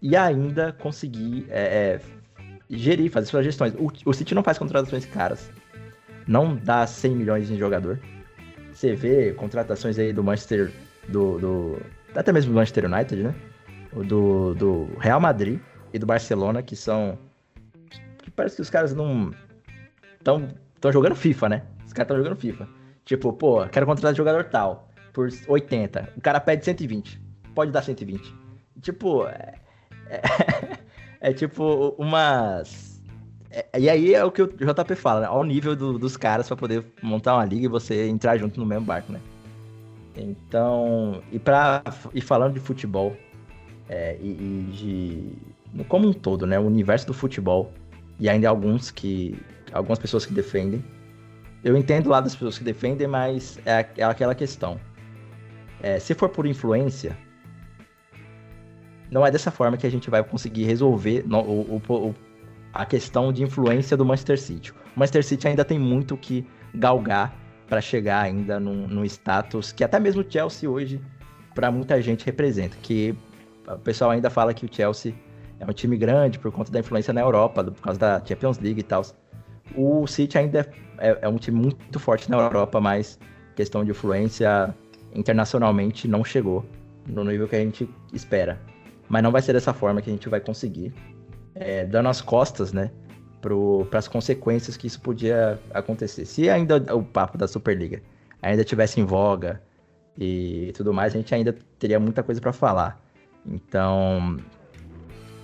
[0.00, 2.00] e ainda conseguir é, é,
[2.70, 3.74] gerir, fazer suas gestões.
[3.74, 5.50] O, o City não faz contratações caras,
[6.26, 8.00] não dá 100 milhões em jogador.
[8.72, 10.72] Você vê contratações aí do Manchester,
[11.08, 11.82] do, do
[12.14, 13.34] até mesmo do Manchester United, né?
[13.92, 15.60] Do, do Real Madrid
[15.92, 17.18] e do Barcelona, que são.
[18.18, 19.32] Que parece que os caras não.
[20.18, 20.48] Estão
[20.80, 21.62] tão jogando FIFA, né?
[21.86, 22.68] Os caras estão jogando FIFA.
[23.04, 26.12] Tipo, pô, quero contratar jogador tal por 80.
[26.16, 27.20] O cara pede 120.
[27.54, 28.34] Pode dar 120.
[28.80, 29.54] Tipo, é,
[30.08, 30.20] é,
[31.30, 33.02] é tipo umas.
[33.50, 35.26] É, e aí é o que o JP fala, né?
[35.26, 38.66] Ao nível do, dos caras para poder montar uma liga e você entrar junto no
[38.66, 39.20] mesmo barco, né?
[40.16, 43.16] Então, e, pra, e falando de futebol,
[43.88, 45.84] é, e, e, de.
[45.84, 46.58] Como um todo, né?
[46.58, 47.72] O universo do futebol,
[48.18, 49.38] e ainda alguns que.
[49.72, 50.84] Algumas pessoas que defendem.
[51.62, 54.80] Eu entendo lá das pessoas que defendem, mas é, é aquela questão.
[55.82, 57.16] É, se for por influência,
[59.10, 62.14] não é dessa forma que a gente vai conseguir resolver no, o, o,
[62.72, 64.72] a questão de influência do Manchester City.
[64.72, 67.34] O Manchester City ainda tem muito que galgar
[67.68, 71.00] para chegar ainda num, status que até mesmo o Chelsea hoje,
[71.54, 72.76] para muita gente, representa.
[72.82, 73.14] Que
[73.74, 75.14] o pessoal ainda fala que o Chelsea
[75.60, 78.80] é um time grande por conta da influência na Europa, por causa da Champions League
[78.80, 79.02] e tal.
[79.76, 83.18] O City ainda é, é um time muito forte na Europa, mas
[83.54, 84.74] questão de influência
[85.14, 86.64] internacionalmente não chegou
[87.06, 88.58] no nível que a gente espera.
[89.08, 90.94] Mas não vai ser dessa forma que a gente vai conseguir,
[91.54, 92.90] é, dando as costas, né?
[93.40, 96.24] Para as consequências que isso podia acontecer.
[96.24, 98.02] Se ainda o papo da Superliga
[98.42, 99.62] ainda tivesse em voga
[100.16, 103.00] e tudo mais, a gente ainda teria muita coisa para falar.
[103.46, 104.36] Então,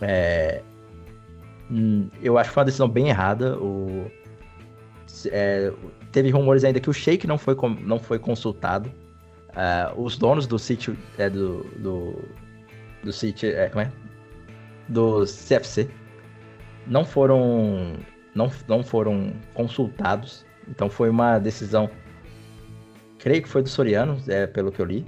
[0.00, 0.62] é,
[1.70, 3.59] hum, eu acho que foi uma decisão bem errada.
[3.59, 4.11] O,
[5.26, 5.72] é,
[6.12, 8.90] teve rumores ainda que o Sheik não foi, não foi consultado.
[9.50, 12.24] Uh, os donos do sítio é, do, do,
[13.04, 13.92] do City, é, como é?
[14.88, 15.88] Do CFC
[16.87, 17.94] não foram
[18.35, 20.44] não, não foram consultados.
[20.68, 21.88] Então foi uma decisão
[23.18, 25.07] creio que foi do Soriano, é, pelo que eu li.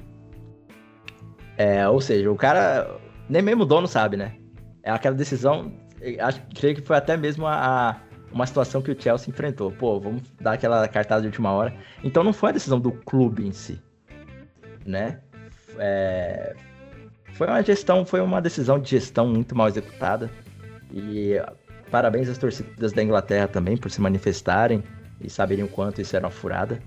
[1.57, 4.35] É, ou seja, o cara, nem mesmo o dono sabe, né?
[4.83, 5.73] É aquela decisão,
[6.21, 7.55] acho, creio que foi até mesmo a,
[7.91, 7.97] a,
[8.31, 9.73] uma situação que o Chelsea enfrentou.
[9.73, 11.75] Pô, vamos dar aquela cartada de última hora.
[12.05, 13.81] Então não foi a decisão do clube em si,
[14.85, 15.21] né?
[15.79, 16.55] É,
[17.33, 20.31] foi uma gestão, foi uma decisão de gestão muito mal executada.
[20.93, 21.35] E
[21.91, 24.83] parabéns às torcidas da Inglaterra também por se manifestarem
[25.21, 26.81] e saberem o quanto isso era uma furada.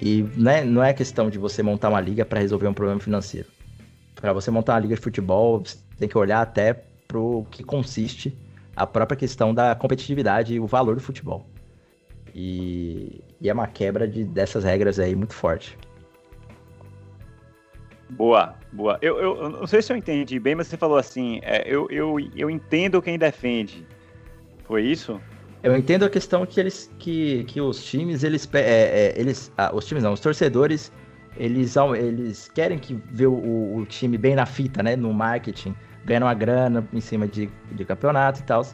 [0.00, 3.48] E né, não é questão de você montar uma liga para resolver um problema financeiro.
[4.14, 6.74] Para você montar uma liga de futebol, você tem que olhar até
[7.06, 8.36] para o que consiste
[8.74, 11.46] a própria questão da competitividade e o valor do futebol.
[12.34, 15.76] E, e é uma quebra de, dessas regras aí muito forte.
[18.08, 18.98] Boa, boa.
[19.00, 21.88] Eu, eu, eu, não sei se eu entendi bem, mas você falou assim: é, eu,
[21.90, 23.86] eu, eu entendo quem defende.
[24.64, 25.20] Foi isso?
[25.62, 29.70] Eu entendo a questão que eles que, que os times eles é, é, eles ah,
[29.74, 30.90] os times não os torcedores
[31.36, 36.24] eles eles querem que ver o, o, time bem na fita né no marketing ganhando
[36.24, 38.66] uma grana em cima de, de campeonato e tal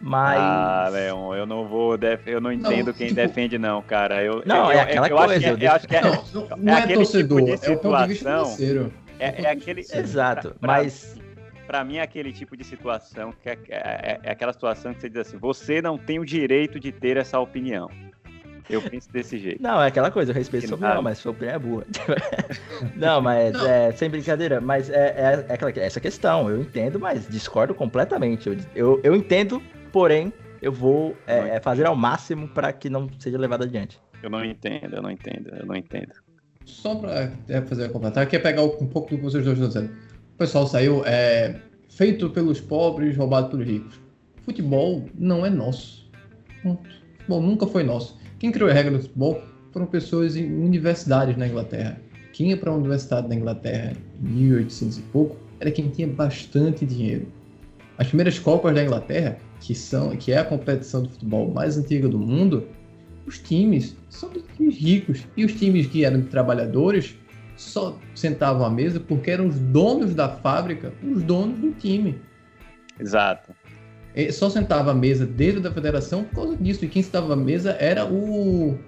[0.00, 2.26] mas ah Leon eu não vou def...
[2.26, 3.20] eu não entendo não, quem tipo...
[3.20, 4.20] defende não cara.
[4.22, 6.94] Eu não eu, é aquela eu, coisa eu, acho que é, não, não é, é
[6.94, 8.56] torcedor tipo de situação,
[9.20, 11.21] é, é, é aquele exato pra, mas
[11.72, 15.08] para mim é aquele tipo de situação que é, é, é, aquela situação que você
[15.08, 17.88] diz assim: você não tem o direito de ter essa opinião.
[18.68, 19.62] Eu penso desse jeito.
[19.62, 21.86] Não, é aquela coisa, eu respeito sua opinião, mas sua opinião é boa.
[22.94, 23.66] não, mas não.
[23.66, 28.50] É, sem brincadeira, mas é, é, é aquela, essa questão, eu entendo, mas discordo completamente.
[28.50, 30.30] Eu, eu, eu entendo, porém,
[30.60, 33.98] eu vou é, é fazer ao máximo para que não seja levado adiante.
[34.22, 36.12] Eu não entendo, eu não entendo, eu não entendo.
[36.66, 39.68] Só para é, fazer a completar, quer pegar um pouco do que vocês dois estão
[39.68, 44.00] dizendo o pessoal saiu é, feito pelos pobres, roubado pelos ricos.
[44.42, 46.10] Futebol não é nosso.
[46.62, 48.18] Futebol nunca foi nosso.
[48.38, 49.42] Quem criou a regra do futebol
[49.72, 52.00] foram pessoas em universidades na Inglaterra.
[52.32, 56.84] Quem ia para a universidade na Inglaterra em 1800 e pouco era quem tinha bastante
[56.84, 57.26] dinheiro.
[57.98, 62.08] As primeiras Copas da Inglaterra, que, são, que é a competição de futebol mais antiga
[62.08, 62.66] do mundo,
[63.26, 65.26] os times são de times ricos.
[65.36, 67.14] E os times que eram de trabalhadores
[67.62, 72.20] só sentavam à mesa porque eram os donos da fábrica, os donos do time.
[72.98, 73.52] Exato.
[74.30, 76.84] Só sentava à mesa dentro da federação por causa disso.
[76.84, 78.78] E quem estava à mesa era o,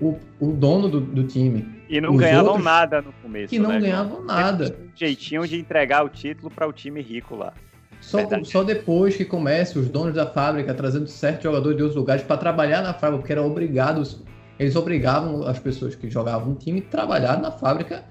[0.00, 1.82] o, o dono do, do, time.
[1.88, 3.48] E não Os ganhavam nada no começo.
[3.48, 3.80] Que não né?
[3.80, 4.76] ganhavam nada.
[4.78, 7.54] Um jeitinho de entregar o título para o time rico lá.
[8.00, 12.22] Só, só depois que começa os donos da fábrica trazendo certos jogadores de outros lugares
[12.22, 14.22] para trabalhar na fábrica, porque eram obrigados
[14.60, 18.04] eles obrigavam as pessoas que jogavam no time a trabalhar na fábrica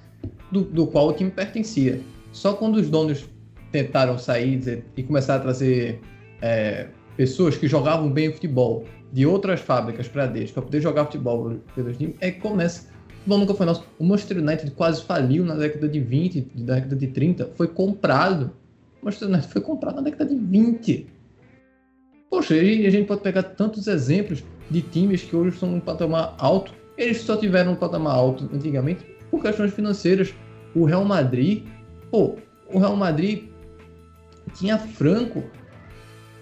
[0.52, 2.02] do, do qual o time pertencia.
[2.32, 3.30] Só quando os donos
[3.72, 6.02] tentaram sair dizer, e começar a trazer
[6.42, 8.84] é, pessoas que jogavam bem o futebol
[9.14, 12.88] de outras fábricas para deles, para poder jogar futebol pelos times, é que começa.
[12.90, 13.86] O futebol nunca foi nosso.
[14.00, 18.52] O Manchester United quase faliu na década de 20, na década de 30, foi comprado.
[19.04, 21.06] O Manchester United foi comprado na década de 20.
[22.28, 26.36] Poxa, e a gente pode pegar tantos exemplos de times que hoje estão num patamar
[26.38, 26.74] alto.
[26.98, 30.34] Eles só tiveram um patamar alto antigamente por questões financeiras.
[30.76, 31.66] O Real Madrid,
[32.12, 33.50] pô, o Real Madrid
[34.54, 35.44] tinha Franco.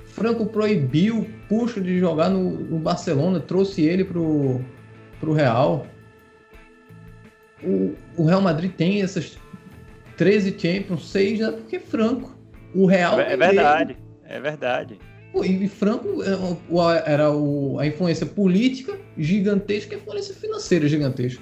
[0.06, 4.60] Franco proibiu Puxa de jogar no, no Barcelona, trouxe ele pro,
[5.20, 5.86] pro Real.
[7.64, 9.38] O, o Real Madrid tem essas
[10.18, 12.36] 13 Champions, 6 é porque Franco.
[12.74, 13.20] O Real.
[13.20, 15.00] É, é verdade, é verdade.
[15.44, 21.42] E Franco é, era o, a influência política gigantesca e a influência financeira gigantesca.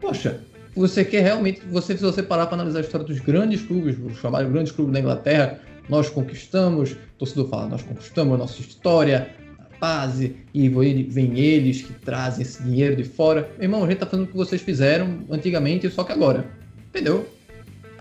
[0.00, 0.40] Poxa,
[0.74, 4.18] você quer realmente, você, se você parar para analisar a história dos grandes clubes, os
[4.18, 9.34] chamados grandes clubes da Inglaterra, nós conquistamos, o torcedor fala, nós conquistamos a nossa história,
[9.58, 13.50] a base, e vem eles que trazem esse dinheiro de fora.
[13.56, 16.46] Meu irmão, a gente tá fazendo o que vocês fizeram antigamente, só que agora.
[16.88, 17.28] Entendeu?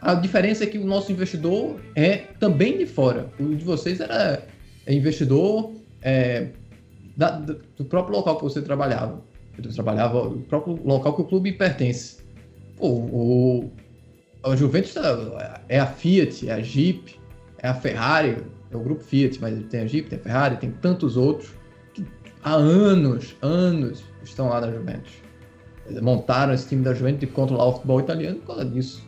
[0.01, 3.29] A diferença é que o nosso investidor é também de fora.
[3.39, 4.43] O de vocês era
[4.85, 6.47] é investidor é,
[7.15, 9.21] da, do próprio local que você trabalhava.
[9.57, 12.21] Você trabalhava o próprio local que o clube pertence.
[12.77, 13.71] Pô, o,
[14.43, 17.19] a Juventus tá, é a Fiat, é a Jeep,
[17.59, 18.37] é a Ferrari,
[18.71, 21.51] é o grupo Fiat, mas tem a Jeep, tem a Ferrari, tem tantos outros
[21.93, 22.05] que
[22.43, 25.13] há anos, anos estão lá na Juventus.
[25.85, 29.05] Eles montaram esse time da Juventus e controlar o futebol italiano por causa disso.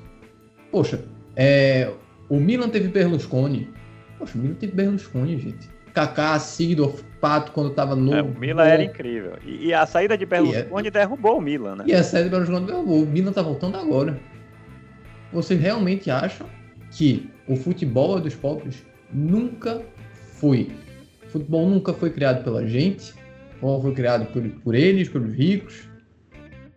[0.71, 1.03] Poxa,
[1.35, 1.91] é,
[2.29, 3.69] o Milan teve Berlusconi,
[4.23, 5.69] Poxa, o Milan teve Berlusconi, gente.
[5.93, 8.15] Kaká, Sidorf, Pato, quando tava no.
[8.15, 9.33] É, o Milan era incrível.
[9.45, 10.91] E, e, a saída de Berlusconi é...
[10.91, 11.83] derrubou o Milan, né?
[11.87, 13.03] E a saída de Berlusconi derrubou.
[13.03, 14.17] O Milan tá voltando agora.
[15.31, 16.47] Vocês realmente acham
[16.91, 18.85] que o futebol é dos pobres?
[19.11, 19.81] Nunca
[20.39, 20.71] foi.
[21.25, 23.11] O futebol nunca foi criado pela gente.
[23.11, 25.83] O futebol foi criado por, por eles, pelos ricos.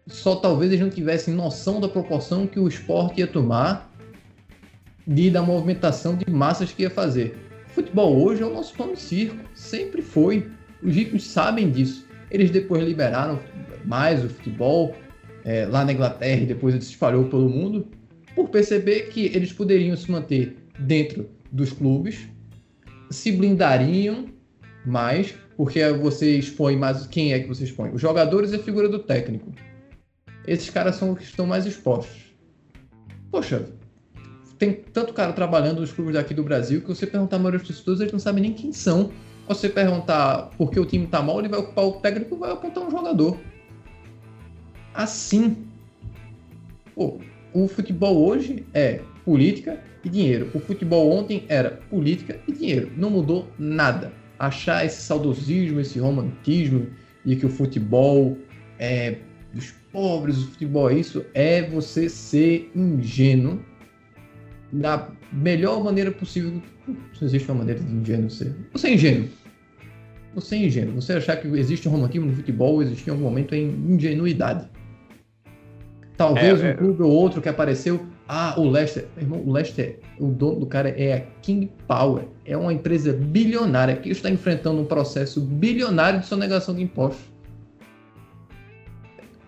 [0.08, 3.95] só talvez eles não tivessem noção da proporção que o esporte ia tomar
[5.06, 7.36] de da movimentação de massas que ia fazer.
[7.66, 10.50] O futebol hoje é o nosso pão de circo, sempre foi.
[10.82, 12.06] Os ricos sabem disso.
[12.30, 13.38] Eles depois liberaram
[13.84, 14.94] mais o futebol
[15.44, 17.86] é, lá na Inglaterra e depois ele se espalhou pelo mundo,
[18.34, 22.26] por perceber que eles poderiam se manter dentro dos clubes,
[23.10, 24.26] se blindariam
[24.84, 27.06] mais, porque você expõe mais.
[27.06, 27.90] Quem é que você expõe?
[27.90, 29.52] Os jogadores e a figura do técnico.
[30.46, 32.34] Esses caras são os que estão mais expostos.
[33.30, 33.66] Poxa,
[34.58, 37.68] tem tanto cara trabalhando nos clubes daqui do Brasil que você perguntar a maioria dos
[37.68, 39.10] torcedores, eles não sabem nem quem são.
[39.48, 42.82] Você perguntar por que o time tá mal, ele vai ocupar o técnico vai apontar
[42.82, 43.38] um jogador.
[44.92, 45.64] Assim.
[46.94, 47.20] Pô,
[47.52, 50.50] o futebol hoje é política e dinheiro.
[50.54, 52.90] O futebol ontem era política e dinheiro.
[52.96, 54.12] Não mudou nada.
[54.38, 56.88] Achar esse saudosismo, esse romantismo
[57.24, 58.36] e que o futebol
[58.78, 59.18] é
[59.52, 63.60] dos pobres, o futebol é isso, é você ser ingênuo
[64.72, 66.62] da melhor maneira possível.
[66.86, 68.54] Não existe uma maneira de ingênuo ser.
[68.72, 69.28] Você é ingênuo.
[70.34, 70.94] Você é ingênuo.
[71.00, 74.68] Você achar que existe um romantismo no futebol, existe em algum momento em ingenuidade.
[76.16, 76.74] Talvez é, um é...
[76.74, 78.06] clube ou outro que apareceu.
[78.28, 79.06] Ah, o Leicester.
[79.16, 82.24] Irmão, o Leicester, o dono do cara é a King Power.
[82.44, 87.24] É uma empresa bilionária que está enfrentando um processo bilionário de sonegação de impostos.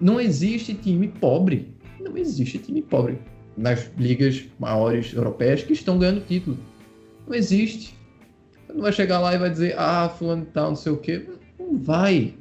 [0.00, 1.74] Não existe time pobre.
[1.98, 3.18] Não existe time pobre
[3.58, 6.56] nas ligas maiores europeias que estão ganhando título.
[7.26, 7.94] Não existe.
[8.66, 11.28] Você não vai chegar lá e vai dizer, ah, fulano tal, não sei o quê.
[11.58, 12.34] Não vai.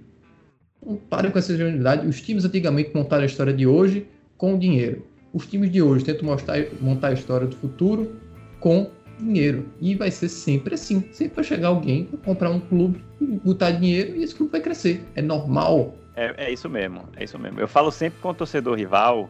[0.86, 2.08] Não pare com essa ingenuidade.
[2.08, 4.08] Os times antigamente montaram a história de hoje
[4.38, 5.06] com dinheiro.
[5.34, 8.16] Os times de hoje tentam mostrar, montar a história do futuro
[8.60, 8.90] com
[9.20, 9.66] dinheiro.
[9.82, 11.04] E vai ser sempre assim.
[11.12, 14.62] Sempre vai chegar alguém para comprar um clube e botar dinheiro e esse clube vai
[14.62, 15.04] crescer.
[15.16, 15.96] É normal.
[16.16, 17.60] É, é isso mesmo, é isso mesmo.
[17.60, 19.30] Eu falo sempre com o torcedor rival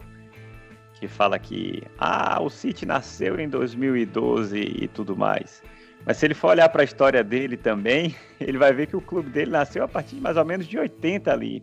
[0.98, 5.62] que fala que ah, o City nasceu em 2012 e tudo mais.
[6.04, 9.00] Mas se ele for olhar para a história dele também, ele vai ver que o
[9.00, 11.62] clube dele nasceu a partir de mais ou menos de 80 ali.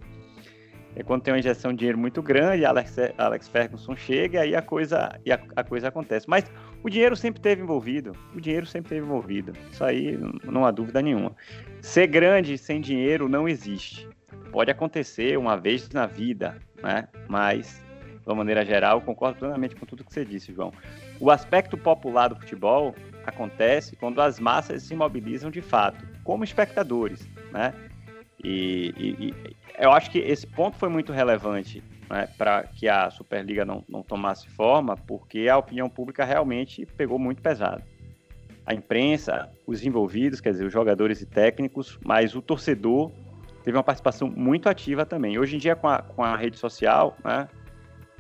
[0.96, 4.62] É quando tem uma injeção de dinheiro muito grande, Alex, Alex Ferguson chega e a
[4.62, 6.26] coisa, e a, a, coisa acontece.
[6.30, 6.50] Mas
[6.82, 8.14] o dinheiro sempre teve envolvido.
[8.34, 9.52] O dinheiro sempre teve envolvido.
[9.70, 11.36] Isso aí não há dúvida nenhuma.
[11.82, 14.08] Ser grande sem dinheiro não existe.
[14.54, 17.10] Pode acontecer uma vez na vida, né?
[17.28, 17.84] Mas
[18.26, 20.74] de uma maneira geral, concordo plenamente com tudo que você disse, João.
[21.20, 22.96] O aspecto popular do futebol
[23.26, 27.74] acontece quando as massas se mobilizam de fato, como espectadores, né?
[28.44, 33.10] E, e, e eu acho que esse ponto foi muito relevante né, para que a
[33.10, 37.84] Superliga não, não tomasse forma, porque a opinião pública realmente pegou muito pesado.
[38.66, 43.12] A imprensa, os envolvidos, quer dizer, os jogadores e técnicos, mas o torcedor
[43.64, 45.38] teve uma participação muito ativa também.
[45.38, 47.48] Hoje em dia, com a, com a rede social, né,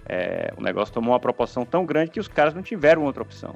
[0.07, 3.55] é, o negócio tomou uma proporção tão grande que os caras não tiveram outra opção.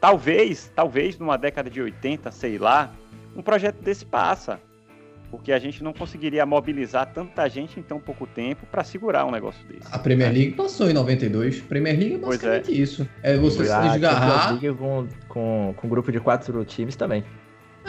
[0.00, 2.92] Talvez, talvez numa década de 80, sei lá,
[3.34, 4.60] um projeto desse passa.
[5.30, 9.32] Porque a gente não conseguiria mobilizar tanta gente em tão pouco tempo para segurar um
[9.32, 9.88] negócio desse.
[9.90, 11.60] A Premier League passou em 92.
[11.62, 12.20] Premier League é, é.
[12.20, 12.74] basicamente é.
[12.74, 13.08] isso.
[13.20, 14.60] É você se desgarrar.
[14.60, 17.24] Com, com, com um grupo de quatro times também.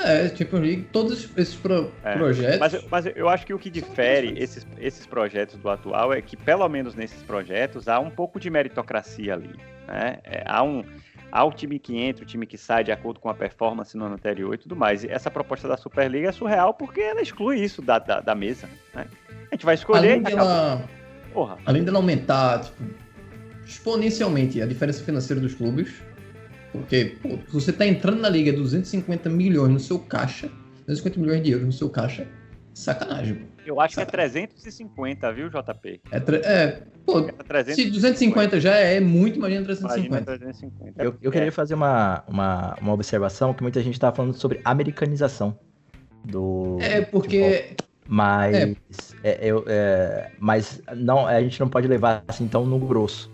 [0.05, 0.57] É, tipo,
[0.91, 2.59] todos esses pro é, projetos.
[2.59, 6.37] Mas, mas, eu acho que o que difere esses, esses projetos do atual é que,
[6.37, 9.55] pelo menos nesses projetos, há um pouco de meritocracia ali.
[9.87, 10.19] Né?
[10.23, 10.83] É, há, um,
[11.31, 14.05] há o time que entra, o time que sai de acordo com a performance no
[14.05, 15.03] ano anterior e tudo mais.
[15.03, 18.69] E essa proposta da Superliga é surreal porque ela exclui isso da, da, da mesa.
[18.93, 19.07] Né?
[19.51, 20.11] A gente vai escolher.
[20.11, 20.83] Além dela,
[21.33, 21.57] Porra.
[21.65, 22.83] além dela aumentar tipo,
[23.65, 25.95] exponencialmente a diferença financeira dos clubes
[26.77, 30.47] porque, pô, se você tá entrando na liga 250 milhões no seu caixa,
[30.87, 32.27] 250 milhões de euros no seu caixa,
[32.73, 33.55] sacanagem, pô.
[33.65, 34.31] Eu acho sacanagem.
[34.31, 36.01] que é 350, viu, JP?
[36.11, 40.07] É, é pô, é se 250 já é muito, imagina 350.
[40.07, 41.03] Imagina 350.
[41.03, 45.57] Eu, eu queria fazer uma, uma, uma observação que muita gente tá falando sobre americanização
[46.23, 46.77] do.
[46.79, 47.59] É, porque.
[47.69, 48.55] Tipo, mas,
[49.23, 49.31] é.
[49.31, 53.31] É, eu, é, mas não, a gente não pode levar assim tão no grosso.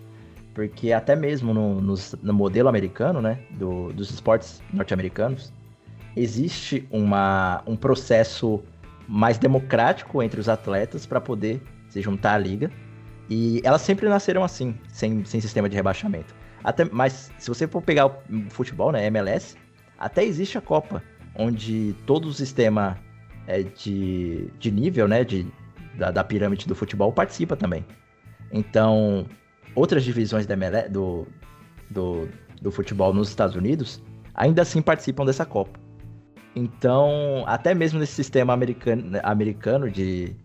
[0.53, 5.53] Porque até mesmo no, no, no modelo americano, né, do, dos esportes norte-americanos,
[6.15, 8.61] existe uma, um processo
[9.07, 12.71] mais democrático entre os atletas para poder se juntar à liga.
[13.29, 16.35] E elas sempre nasceram assim, sem, sem sistema de rebaixamento.
[16.63, 18.13] Até, mas se você for pegar o
[18.49, 19.55] futebol, né, MLS,
[19.97, 21.01] até existe a Copa,
[21.35, 22.97] onde todo o sistema
[23.47, 25.47] é, de, de nível, né, de,
[25.97, 27.85] da, da pirâmide do futebol participa também.
[28.51, 29.25] Então,
[29.75, 30.45] outras divisões
[30.89, 31.27] do,
[31.89, 32.27] do,
[32.61, 34.01] do futebol nos Estados Unidos
[34.33, 35.79] ainda assim participam dessa Copa.
[36.55, 40.35] Então, até mesmo nesse sistema americano, americano de,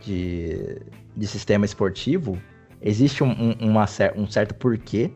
[0.00, 0.80] de,
[1.16, 2.38] de sistema esportivo,
[2.80, 3.86] existe um, um, uma,
[4.16, 5.10] um certo porquê.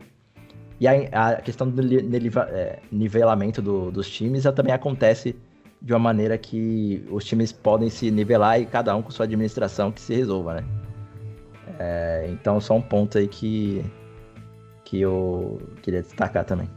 [0.79, 5.35] E a, a questão do é, nivelamento do, dos times também acontece
[5.81, 9.91] de uma maneira que os times podem se nivelar e cada um com sua administração
[9.91, 10.86] que se resolva, né?
[11.79, 13.83] É, então, só um ponto aí que,
[14.85, 16.69] que eu queria destacar também.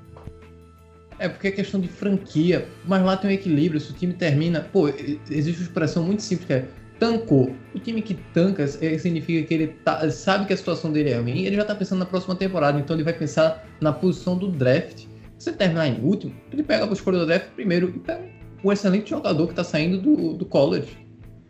[1.18, 3.80] É porque é questão de franquia, mas lá tem um equilíbrio.
[3.80, 4.66] Se o time termina.
[4.72, 6.64] Pô, existe uma expressão muito simples que é
[7.01, 7.55] tancou.
[7.74, 11.18] O time que tanca é, significa que ele tá, sabe que a situação dele é
[11.18, 12.78] ruim ele já tá pensando na próxima temporada.
[12.78, 15.07] Então ele vai pensar na posição do draft.
[15.38, 18.22] Se terminar em último, ele pega a escolha do draft primeiro e pega
[18.62, 20.96] um excelente jogador que tá saindo do, do college.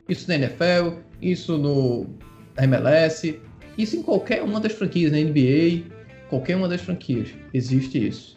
[0.09, 2.07] Isso na NFL, isso no
[2.65, 3.41] MLS,
[3.77, 5.85] isso em qualquer uma das franquias, na NBA,
[6.29, 7.29] qualquer uma das franquias.
[7.53, 8.37] Existe isso.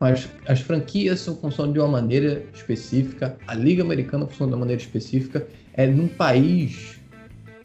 [0.00, 4.80] Mas as franquias funcionam de uma maneira específica, a Liga Americana funciona de uma maneira
[4.80, 7.00] específica, é num país,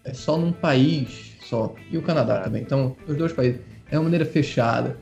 [0.03, 2.63] é só num país só, e o Canadá também.
[2.63, 4.97] Então, os dois países, é uma maneira fechada.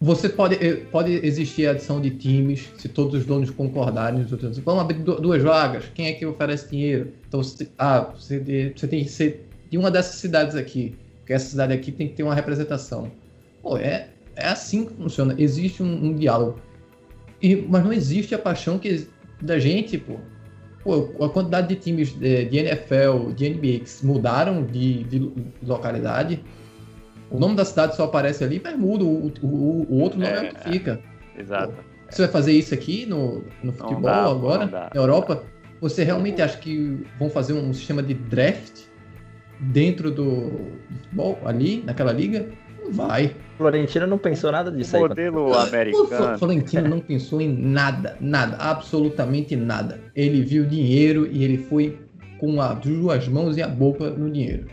[0.00, 4.26] Você pode, eh, pode existir a adição de times, se todos os donos concordarem.
[4.64, 7.12] Vamos abrir duas vagas, quem é que oferece dinheiro?
[7.28, 11.50] Então, você, ah, você, você tem que ser de uma dessas cidades aqui, porque essa
[11.50, 13.10] cidade aqui tem que ter uma representação.
[13.62, 15.34] Pô, é, é assim que funciona.
[15.38, 16.60] Existe um, um diálogo.
[17.42, 19.08] E, mas não existe a paixão que,
[19.42, 20.16] da gente, pô.
[20.84, 26.42] pô a quantidade de times de, de NFL, de NBA que mudaram de, de, localidade.
[27.30, 29.04] O nome da cidade só aparece ali, mas muda.
[29.04, 31.00] O, o, o outro nome é, é o que fica.
[31.36, 31.72] Exato.
[31.72, 35.42] Pô, você vai fazer isso aqui no, no futebol dá, agora, na Europa?
[35.80, 38.85] Você realmente acha que vão fazer um sistema de draft
[39.58, 40.52] dentro do,
[41.02, 42.48] futebol ali, naquela liga?
[42.82, 43.34] Não vai.
[43.56, 45.08] Florentino não pensou nada disso o aí.
[45.08, 46.34] modelo americano.
[46.34, 50.00] O Florentino não pensou em nada, nada, absolutamente nada.
[50.14, 51.98] Ele viu dinheiro e ele foi
[52.38, 54.66] com as duas mãos e a boca no dinheiro.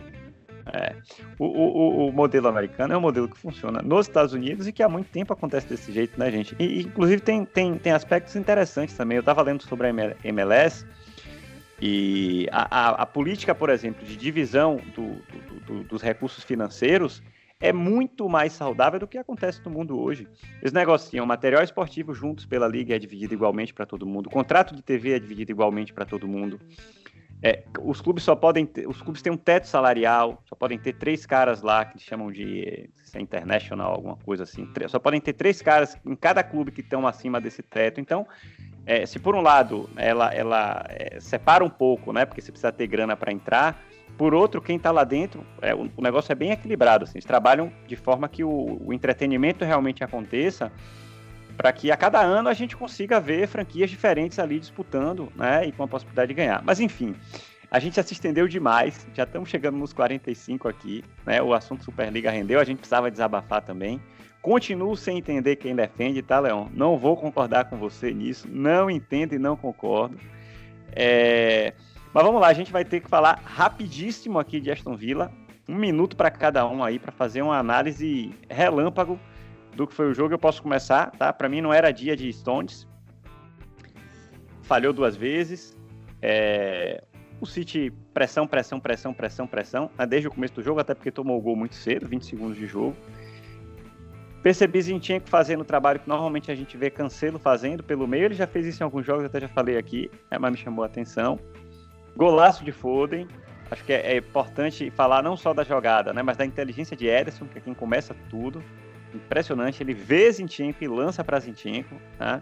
[0.72, 0.96] É.
[1.38, 4.82] O, o, o, modelo americano é um modelo que funciona nos Estados Unidos e que
[4.82, 6.56] há muito tempo acontece desse jeito, né, gente?
[6.58, 9.18] E, inclusive, tem, tem, tem aspectos interessantes também.
[9.18, 9.90] Eu estava lendo sobre a
[10.24, 10.86] MLS
[11.86, 17.22] e a, a, a, política, por exemplo, de divisão do, do, do, dos recursos financeiros
[17.60, 20.26] é muito mais saudável do que acontece no mundo hoje.
[20.62, 24.28] Eles negociam material esportivo juntos pela liga, é dividido igualmente para todo mundo.
[24.28, 26.58] O contrato de TV é dividido igualmente para todo mundo.
[27.42, 30.94] É, os clubes só podem ter, os clubes têm um teto salarial, só podem ter
[30.94, 34.66] três caras lá que chamam de é international, alguma coisa assim.
[34.88, 38.00] Só podem ter três caras em cada clube que estão acima desse teto.
[38.00, 38.26] Então,
[38.86, 42.72] é, se por um lado ela, ela é, separa um pouco, né, porque você precisa
[42.72, 43.82] ter grana para entrar,
[44.18, 47.04] por outro, quem está lá dentro, é, o, o, negócio é bem equilibrado.
[47.04, 50.72] Assim, eles trabalham de forma que o, o entretenimento realmente aconteça,
[51.58, 55.66] para que a cada ano a gente consiga ver franquias diferentes ali disputando, né?
[55.66, 56.64] E com a possibilidade de ganhar.
[56.64, 57.16] Mas enfim,
[57.74, 61.42] a gente já se estendeu demais, já estamos chegando nos 45 aqui, né?
[61.42, 64.00] O assunto Superliga rendeu, a gente precisava desabafar também.
[64.44, 66.68] Continuo sem entender quem defende, tá, Leon?
[66.72, 70.20] Não vou concordar com você nisso, não entendo e não concordo.
[70.92, 71.74] É...
[72.14, 75.32] Mas vamos lá, a gente vai ter que falar rapidíssimo aqui de Aston Villa,
[75.68, 79.20] um minuto para cada um aí para fazer uma análise relâmpago
[79.76, 80.32] do que foi o jogo.
[80.32, 81.34] Eu posso começar, tá?
[81.34, 82.88] Para mim não era dia de Stones,
[84.62, 85.76] falhou duas vezes.
[86.22, 87.04] É...
[87.44, 90.06] O City pressão, pressão, pressão, pressão, pressão, né?
[90.06, 92.66] desde o começo do jogo, até porque tomou o gol muito cedo, 20 segundos de
[92.66, 92.96] jogo.
[94.42, 98.24] Percebi Zinchenko fazendo o trabalho que normalmente a gente vê Cancelo fazendo pelo meio.
[98.24, 100.84] Ele já fez isso em alguns jogos, até já falei aqui, é, mas me chamou
[100.84, 101.38] a atenção.
[102.16, 103.28] Golaço de Foden.
[103.70, 107.08] Acho que é, é, importante falar não só da jogada, né, mas da inteligência de
[107.08, 108.64] Ederson, que é quem começa tudo.
[109.14, 109.84] Impressionante.
[109.84, 111.96] Ele vê Zinchenko e lança para Zinchenko.
[112.18, 112.42] Né?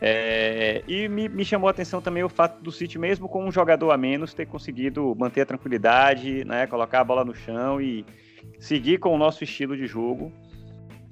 [0.00, 3.52] É, e me, me, chamou a atenção também o fato do City, mesmo com um
[3.52, 8.06] jogador a menos, ter conseguido manter a tranquilidade, né, colocar a bola no chão e
[8.58, 10.32] seguir com o nosso estilo de jogo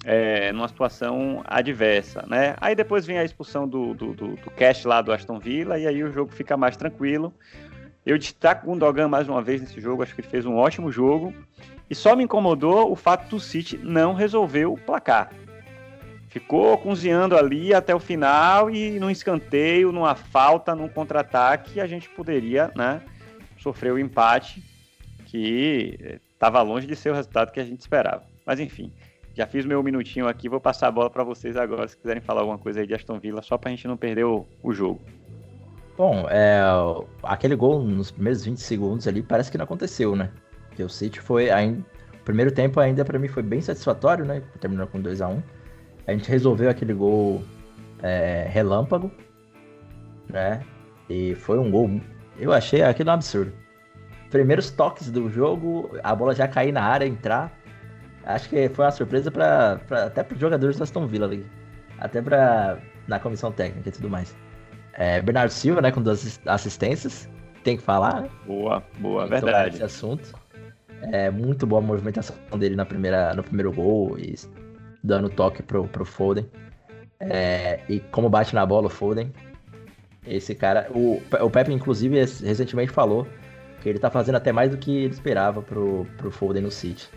[0.05, 2.55] é, numa situação adversa, né?
[2.61, 5.87] Aí depois vem a expulsão do, do, do, do Cash lá do Aston Villa e
[5.87, 7.33] aí o jogo fica mais tranquilo.
[8.07, 10.91] Eu destaco o Gundogan mais uma vez nesse jogo, acho que ele fez um ótimo
[10.91, 11.35] jogo.
[11.91, 15.31] E só me incomodou o fato do City não resolver o placar.
[16.39, 22.09] Ficou cozinhando ali até o final e num escanteio, numa falta, num contra-ataque, a gente
[22.11, 23.03] poderia né,
[23.59, 24.63] sofrer o empate
[25.25, 28.23] que estava longe de ser o resultado que a gente esperava.
[28.47, 28.93] Mas enfim,
[29.35, 32.43] já fiz meu minutinho aqui, vou passar a bola para vocês agora, se quiserem falar
[32.43, 35.01] alguma coisa aí de Aston Villa, só para a gente não perder o, o jogo.
[35.97, 36.61] Bom, é,
[37.25, 40.31] aquele gol nos primeiros 20 segundos ali parece que não aconteceu, né?
[40.69, 41.49] Porque o City foi.
[41.51, 44.41] O primeiro tempo ainda para mim foi bem satisfatório, né?
[44.61, 45.43] Terminou com 2 a 1
[46.09, 47.45] A gente resolveu aquele gol
[48.03, 49.13] é, relâmpago,
[50.27, 50.65] né?
[51.09, 52.01] E foi um gol.
[52.39, 53.53] Eu achei aquilo um absurdo.
[54.31, 57.53] Primeiros toques do jogo, a bola já cair na área, entrar.
[58.25, 61.47] Acho que foi uma surpresa pra, pra até para os jogadores do Aston Villa ali.
[61.99, 64.35] Até para na comissão técnica e tudo mais.
[64.95, 67.29] É, Bernardo Silva, né, com duas assistências.
[67.63, 68.31] Tem que falar, né?
[68.47, 69.75] Boa, boa, verdade.
[69.75, 70.33] Esse assunto.
[71.03, 74.35] É muito boa a movimentação dele na primeira, no primeiro gol e
[75.09, 76.49] dando toque pro, pro Foden.
[77.19, 79.33] É, e como bate na bola o Foden.
[80.27, 80.87] Esse cara.
[80.91, 83.27] O, o Pepe, inclusive, recentemente falou
[83.81, 87.09] que ele tá fazendo até mais do que ele esperava pro, pro Foden no City.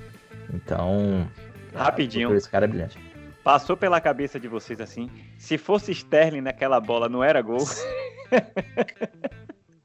[0.54, 1.28] Então.
[1.76, 2.34] Rapidinho.
[2.34, 2.98] Esse cara é brilhante.
[3.44, 5.10] Passou pela cabeça de vocês assim.
[5.38, 7.66] Se fosse Sterling naquela bola, não era gol.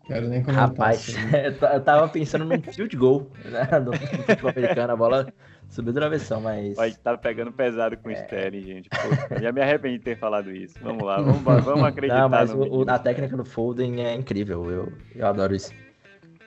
[0.07, 0.69] Quero nem comentar.
[0.69, 1.15] Rapaz,
[1.75, 3.67] eu tava pensando num field goal né?
[3.81, 3.93] no
[4.25, 5.33] futebol americano, a bola
[5.69, 6.77] subiu do travessão, mas.
[6.77, 8.15] Pode estar tá pegando pesado com o é...
[8.15, 8.89] Sterling, gente.
[8.89, 10.77] Pô, já me arrependi de ter falado isso.
[10.81, 12.21] Vamos lá, vamos, vamos acreditar.
[12.21, 15.73] Não, mas o, a técnica do Foden é incrível, eu, eu adoro isso.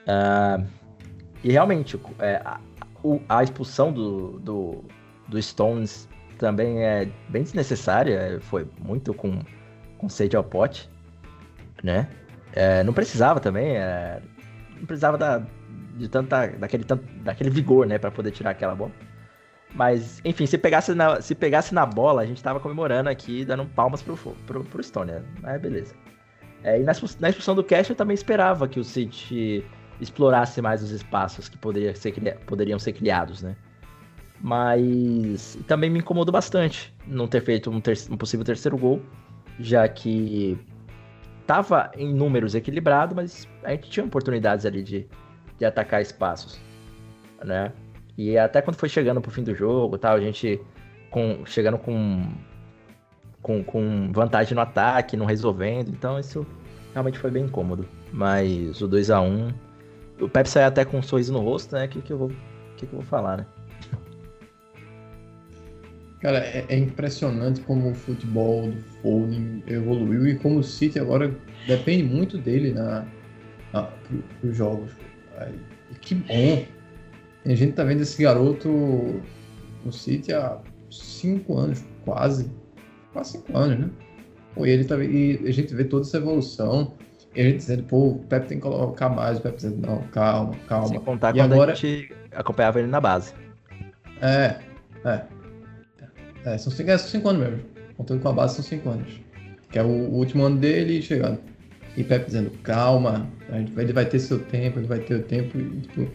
[0.06, 0.66] Uh,
[1.44, 2.58] e realmente, é, a,
[3.28, 4.84] a, expulsão do, do,
[5.28, 6.08] do Stones
[6.38, 9.38] também é bem desnecessária, foi muito com,
[9.98, 10.88] com sede ao pote,
[11.82, 12.08] né?
[12.52, 14.20] É, não precisava também, é,
[14.76, 15.42] não precisava da,
[15.96, 18.92] de tanta, daquele, tanto, daquele vigor, né, para poder tirar aquela bola.
[19.74, 23.64] Mas, enfim, se pegasse na, se pegasse na bola, a gente tava comemorando aqui, dando
[23.66, 25.12] palmas pro, pro, pro Stone?
[25.40, 25.94] Mas beleza.
[26.64, 29.64] É, e na, na expulsão do Cash eu também esperava que o City
[30.00, 32.12] explorasse mais os espaços que poderia ser,
[32.46, 33.54] poderiam ser criados, né?
[34.40, 39.02] Mas também me incomodou bastante não ter feito um, ter, um possível terceiro gol,
[39.58, 40.58] já que
[41.50, 45.08] tava em números equilibrado, mas a gente tinha oportunidades ali de,
[45.58, 46.60] de atacar espaços,
[47.44, 47.72] né?
[48.16, 50.60] E até quando foi chegando pro fim do jogo, tal, a gente
[51.10, 52.22] com, chegando com,
[53.42, 56.46] com, com vantagem no ataque, não resolvendo, então isso
[56.92, 57.84] realmente foi bem incômodo.
[58.12, 59.52] Mas o 2 a 1
[60.20, 61.86] o Pepe saiu até com um sorriso no rosto, né?
[61.86, 62.28] O que, que, eu, vou,
[62.76, 63.46] que, que eu vou falar, né?
[66.20, 71.34] Cara, é, é, impressionante como o futebol do Foden evoluiu e como o City agora
[71.66, 73.06] depende muito dele na,
[73.72, 74.92] na para os jogos.
[75.90, 76.64] E que bom!
[77.46, 78.68] a gente tá vendo esse garoto
[79.82, 80.58] no City há
[80.90, 82.50] cinco anos, quase.
[83.14, 83.90] Quase cinco anos, né?
[84.54, 86.94] Pô, e, ele tá, e a gente vê toda essa evolução.
[87.34, 89.38] E a gente dizendo, pô, o Pepe tem que colocar mais.
[89.38, 90.88] O Pepe dizendo, não, calma, calma.
[90.88, 91.72] Sem contar e quando agora...
[91.72, 93.32] a gente acompanhava ele na base.
[94.20, 94.56] É,
[95.04, 95.39] é.
[96.44, 97.60] É, são cinco, é, são cinco anos mesmo.
[97.96, 99.20] Contando com a base, são cinco anos.
[99.70, 101.38] Que é o, o último ano dele chegando.
[101.96, 103.28] E Pepe dizendo, calma,
[103.76, 105.58] ele vai ter seu tempo, ele vai ter o tempo.
[105.58, 106.08] E, tipo,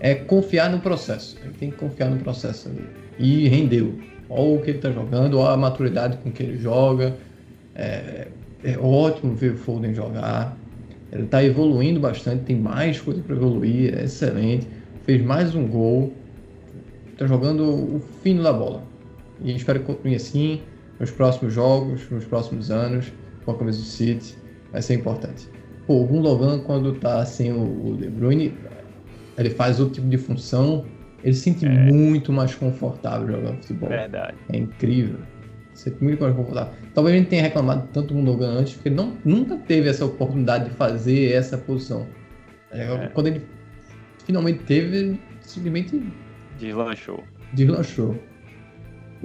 [0.00, 1.36] é confiar no processo.
[1.42, 2.86] Ele tem que confiar no processo ali.
[3.18, 3.98] E rendeu.
[4.28, 7.16] Olha o que ele está jogando, olha a maturidade com que ele joga.
[7.74, 8.28] É,
[8.64, 10.56] é ótimo ver o Foden jogar.
[11.12, 14.66] Ele está evoluindo bastante, tem mais coisa para evoluir, é excelente.
[15.04, 16.12] Fez mais um gol.
[17.12, 18.82] Está jogando o fino da bola.
[19.40, 20.62] E espero que continue assim
[20.98, 23.12] nos próximos jogos, nos próximos anos,
[23.44, 24.36] com a camisa do City.
[24.72, 25.48] Vai ser importante.
[25.86, 28.54] Pô, o Gundogan, quando tá sem o De Bruyne,
[29.38, 30.84] ele faz outro tipo de função,
[31.22, 31.68] ele se sente é.
[31.68, 33.88] muito mais confortável jogando futebol.
[33.88, 34.36] Verdade.
[34.52, 35.18] É incrível.
[35.74, 36.72] Se sente muito mais confortável.
[36.94, 40.04] Talvez a gente tenha reclamado tanto do Gundogan antes, porque ele não, nunca teve essa
[40.04, 42.06] oportunidade de fazer essa posição.
[42.72, 43.10] É, é.
[43.14, 43.42] Quando ele
[44.24, 46.02] finalmente teve, ele simplesmente
[46.58, 47.22] deslanchou.
[47.52, 48.16] Deslanchou.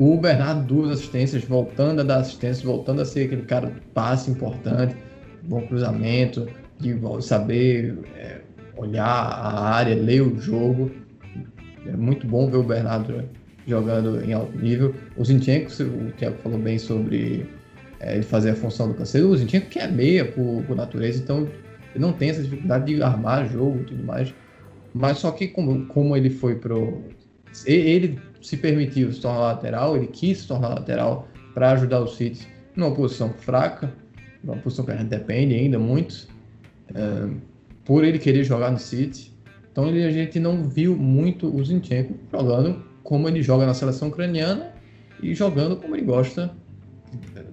[0.04, 4.32] O Bernardo, duas assistências, voltando a dar assistência, voltando a ser aquele cara de passe
[4.32, 4.96] importante,
[5.44, 6.48] bom cruzamento,
[6.80, 8.42] de saber é,
[8.76, 10.90] olhar a área, ler o jogo.
[11.86, 13.24] É muito bom ver o Bernardo
[13.68, 14.96] jogando em alto nível.
[15.16, 17.46] O Zinchenko, o Thiago falou bem sobre
[18.00, 19.30] é, ele fazer a função do canseiro.
[19.30, 21.48] O Zinchenko que é meia por, por, natureza, então
[21.94, 24.34] ele não tem essa dificuldade de armar jogo e tudo mais.
[24.96, 27.04] Mas só que como, como ele foi pro...
[27.68, 32.48] Ele se permitiu se tornar lateral, ele quis se tornar lateral para ajudar o City
[32.76, 33.94] numa posição fraca,
[34.44, 36.28] uma posição que a gente depende ainda muito,
[36.94, 37.30] é,
[37.86, 39.32] por ele querer jogar no City.
[39.72, 44.10] Então ele, a gente não viu muito o Zinchenko jogando como ele joga na seleção
[44.10, 44.72] ucraniana
[45.22, 46.52] e jogando como ele gosta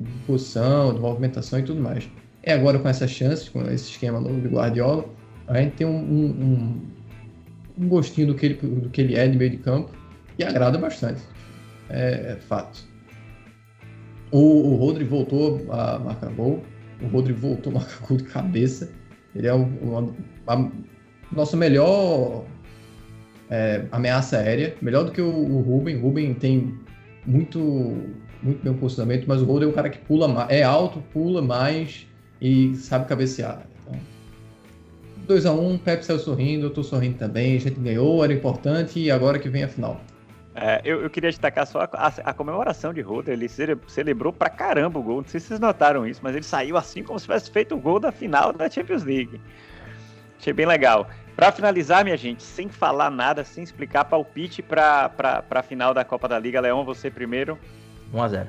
[0.01, 2.09] de posição, de movimentação e tudo mais.
[2.43, 5.05] É agora com essas chances, com esse esquema novo de Guardiola,
[5.47, 6.81] a gente tem um, um,
[7.79, 9.91] um gostinho do que, ele, do que ele é de meio de campo
[10.39, 11.21] e agrada bastante.
[11.91, 12.87] É, é fato.
[14.31, 16.63] O, o Rodri voltou a marcar gol.
[17.03, 18.91] O Rodri voltou a marcar gol de cabeça.
[19.35, 20.71] Ele é a
[21.33, 22.45] nossa melhor
[23.51, 25.97] é, ameaça aérea, melhor do que o, o Ruben.
[25.97, 26.75] O Ruben tem
[27.27, 27.59] muito,
[28.43, 31.43] muito bem posicionamento, mas o Rodri é um cara que pula mais, é alto, pula
[31.43, 32.07] mais
[32.41, 33.67] e sabe cabecear.
[35.25, 38.99] Então, 2x1, um, Pepe saiu sorrindo, eu tô sorrindo também, a gente ganhou, era importante
[38.99, 40.01] e agora que vem a final.
[40.61, 43.33] É, eu, eu, queria destacar só a, a, a, comemoração de Roder.
[43.33, 43.49] Ele
[43.87, 45.23] celebrou pra caramba o gol.
[45.23, 47.79] Não sei se vocês notaram isso, mas ele saiu assim como se tivesse feito o
[47.79, 49.41] gol da final da Champions League.
[50.37, 51.09] Achei bem legal.
[51.37, 56.27] Para finalizar, minha gente, sem falar nada, sem explicar, palpite para a final da Copa
[56.27, 56.61] da Liga.
[56.61, 57.57] Leão, você primeiro.
[58.13, 58.49] 1x0.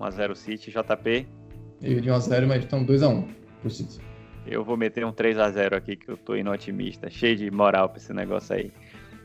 [0.00, 1.28] 1x0 City, JP.
[1.80, 3.28] Eu de 1x0, mas estão 2x1
[3.60, 4.00] pro City.
[4.44, 7.08] Eu vou meter um 3x0 aqui, que eu tô indo otimista.
[7.08, 8.72] Cheio de moral para esse negócio aí.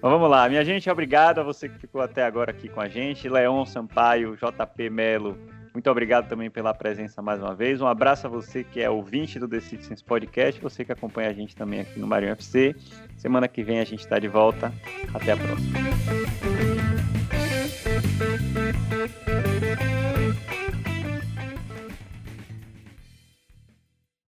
[0.06, 2.88] Então vamos lá, minha gente, obrigado a você que ficou até agora aqui com a
[2.88, 3.28] gente.
[3.28, 5.36] Leon Sampaio, JP Melo,
[5.74, 7.82] muito obrigado também pela presença mais uma vez.
[7.82, 11.34] Um abraço a você que é ouvinte do The Citizens Podcast, você que acompanha a
[11.34, 12.76] gente também aqui no Marinho FC.
[13.18, 14.72] Semana que vem a gente está de volta.
[15.12, 16.75] Até a próxima.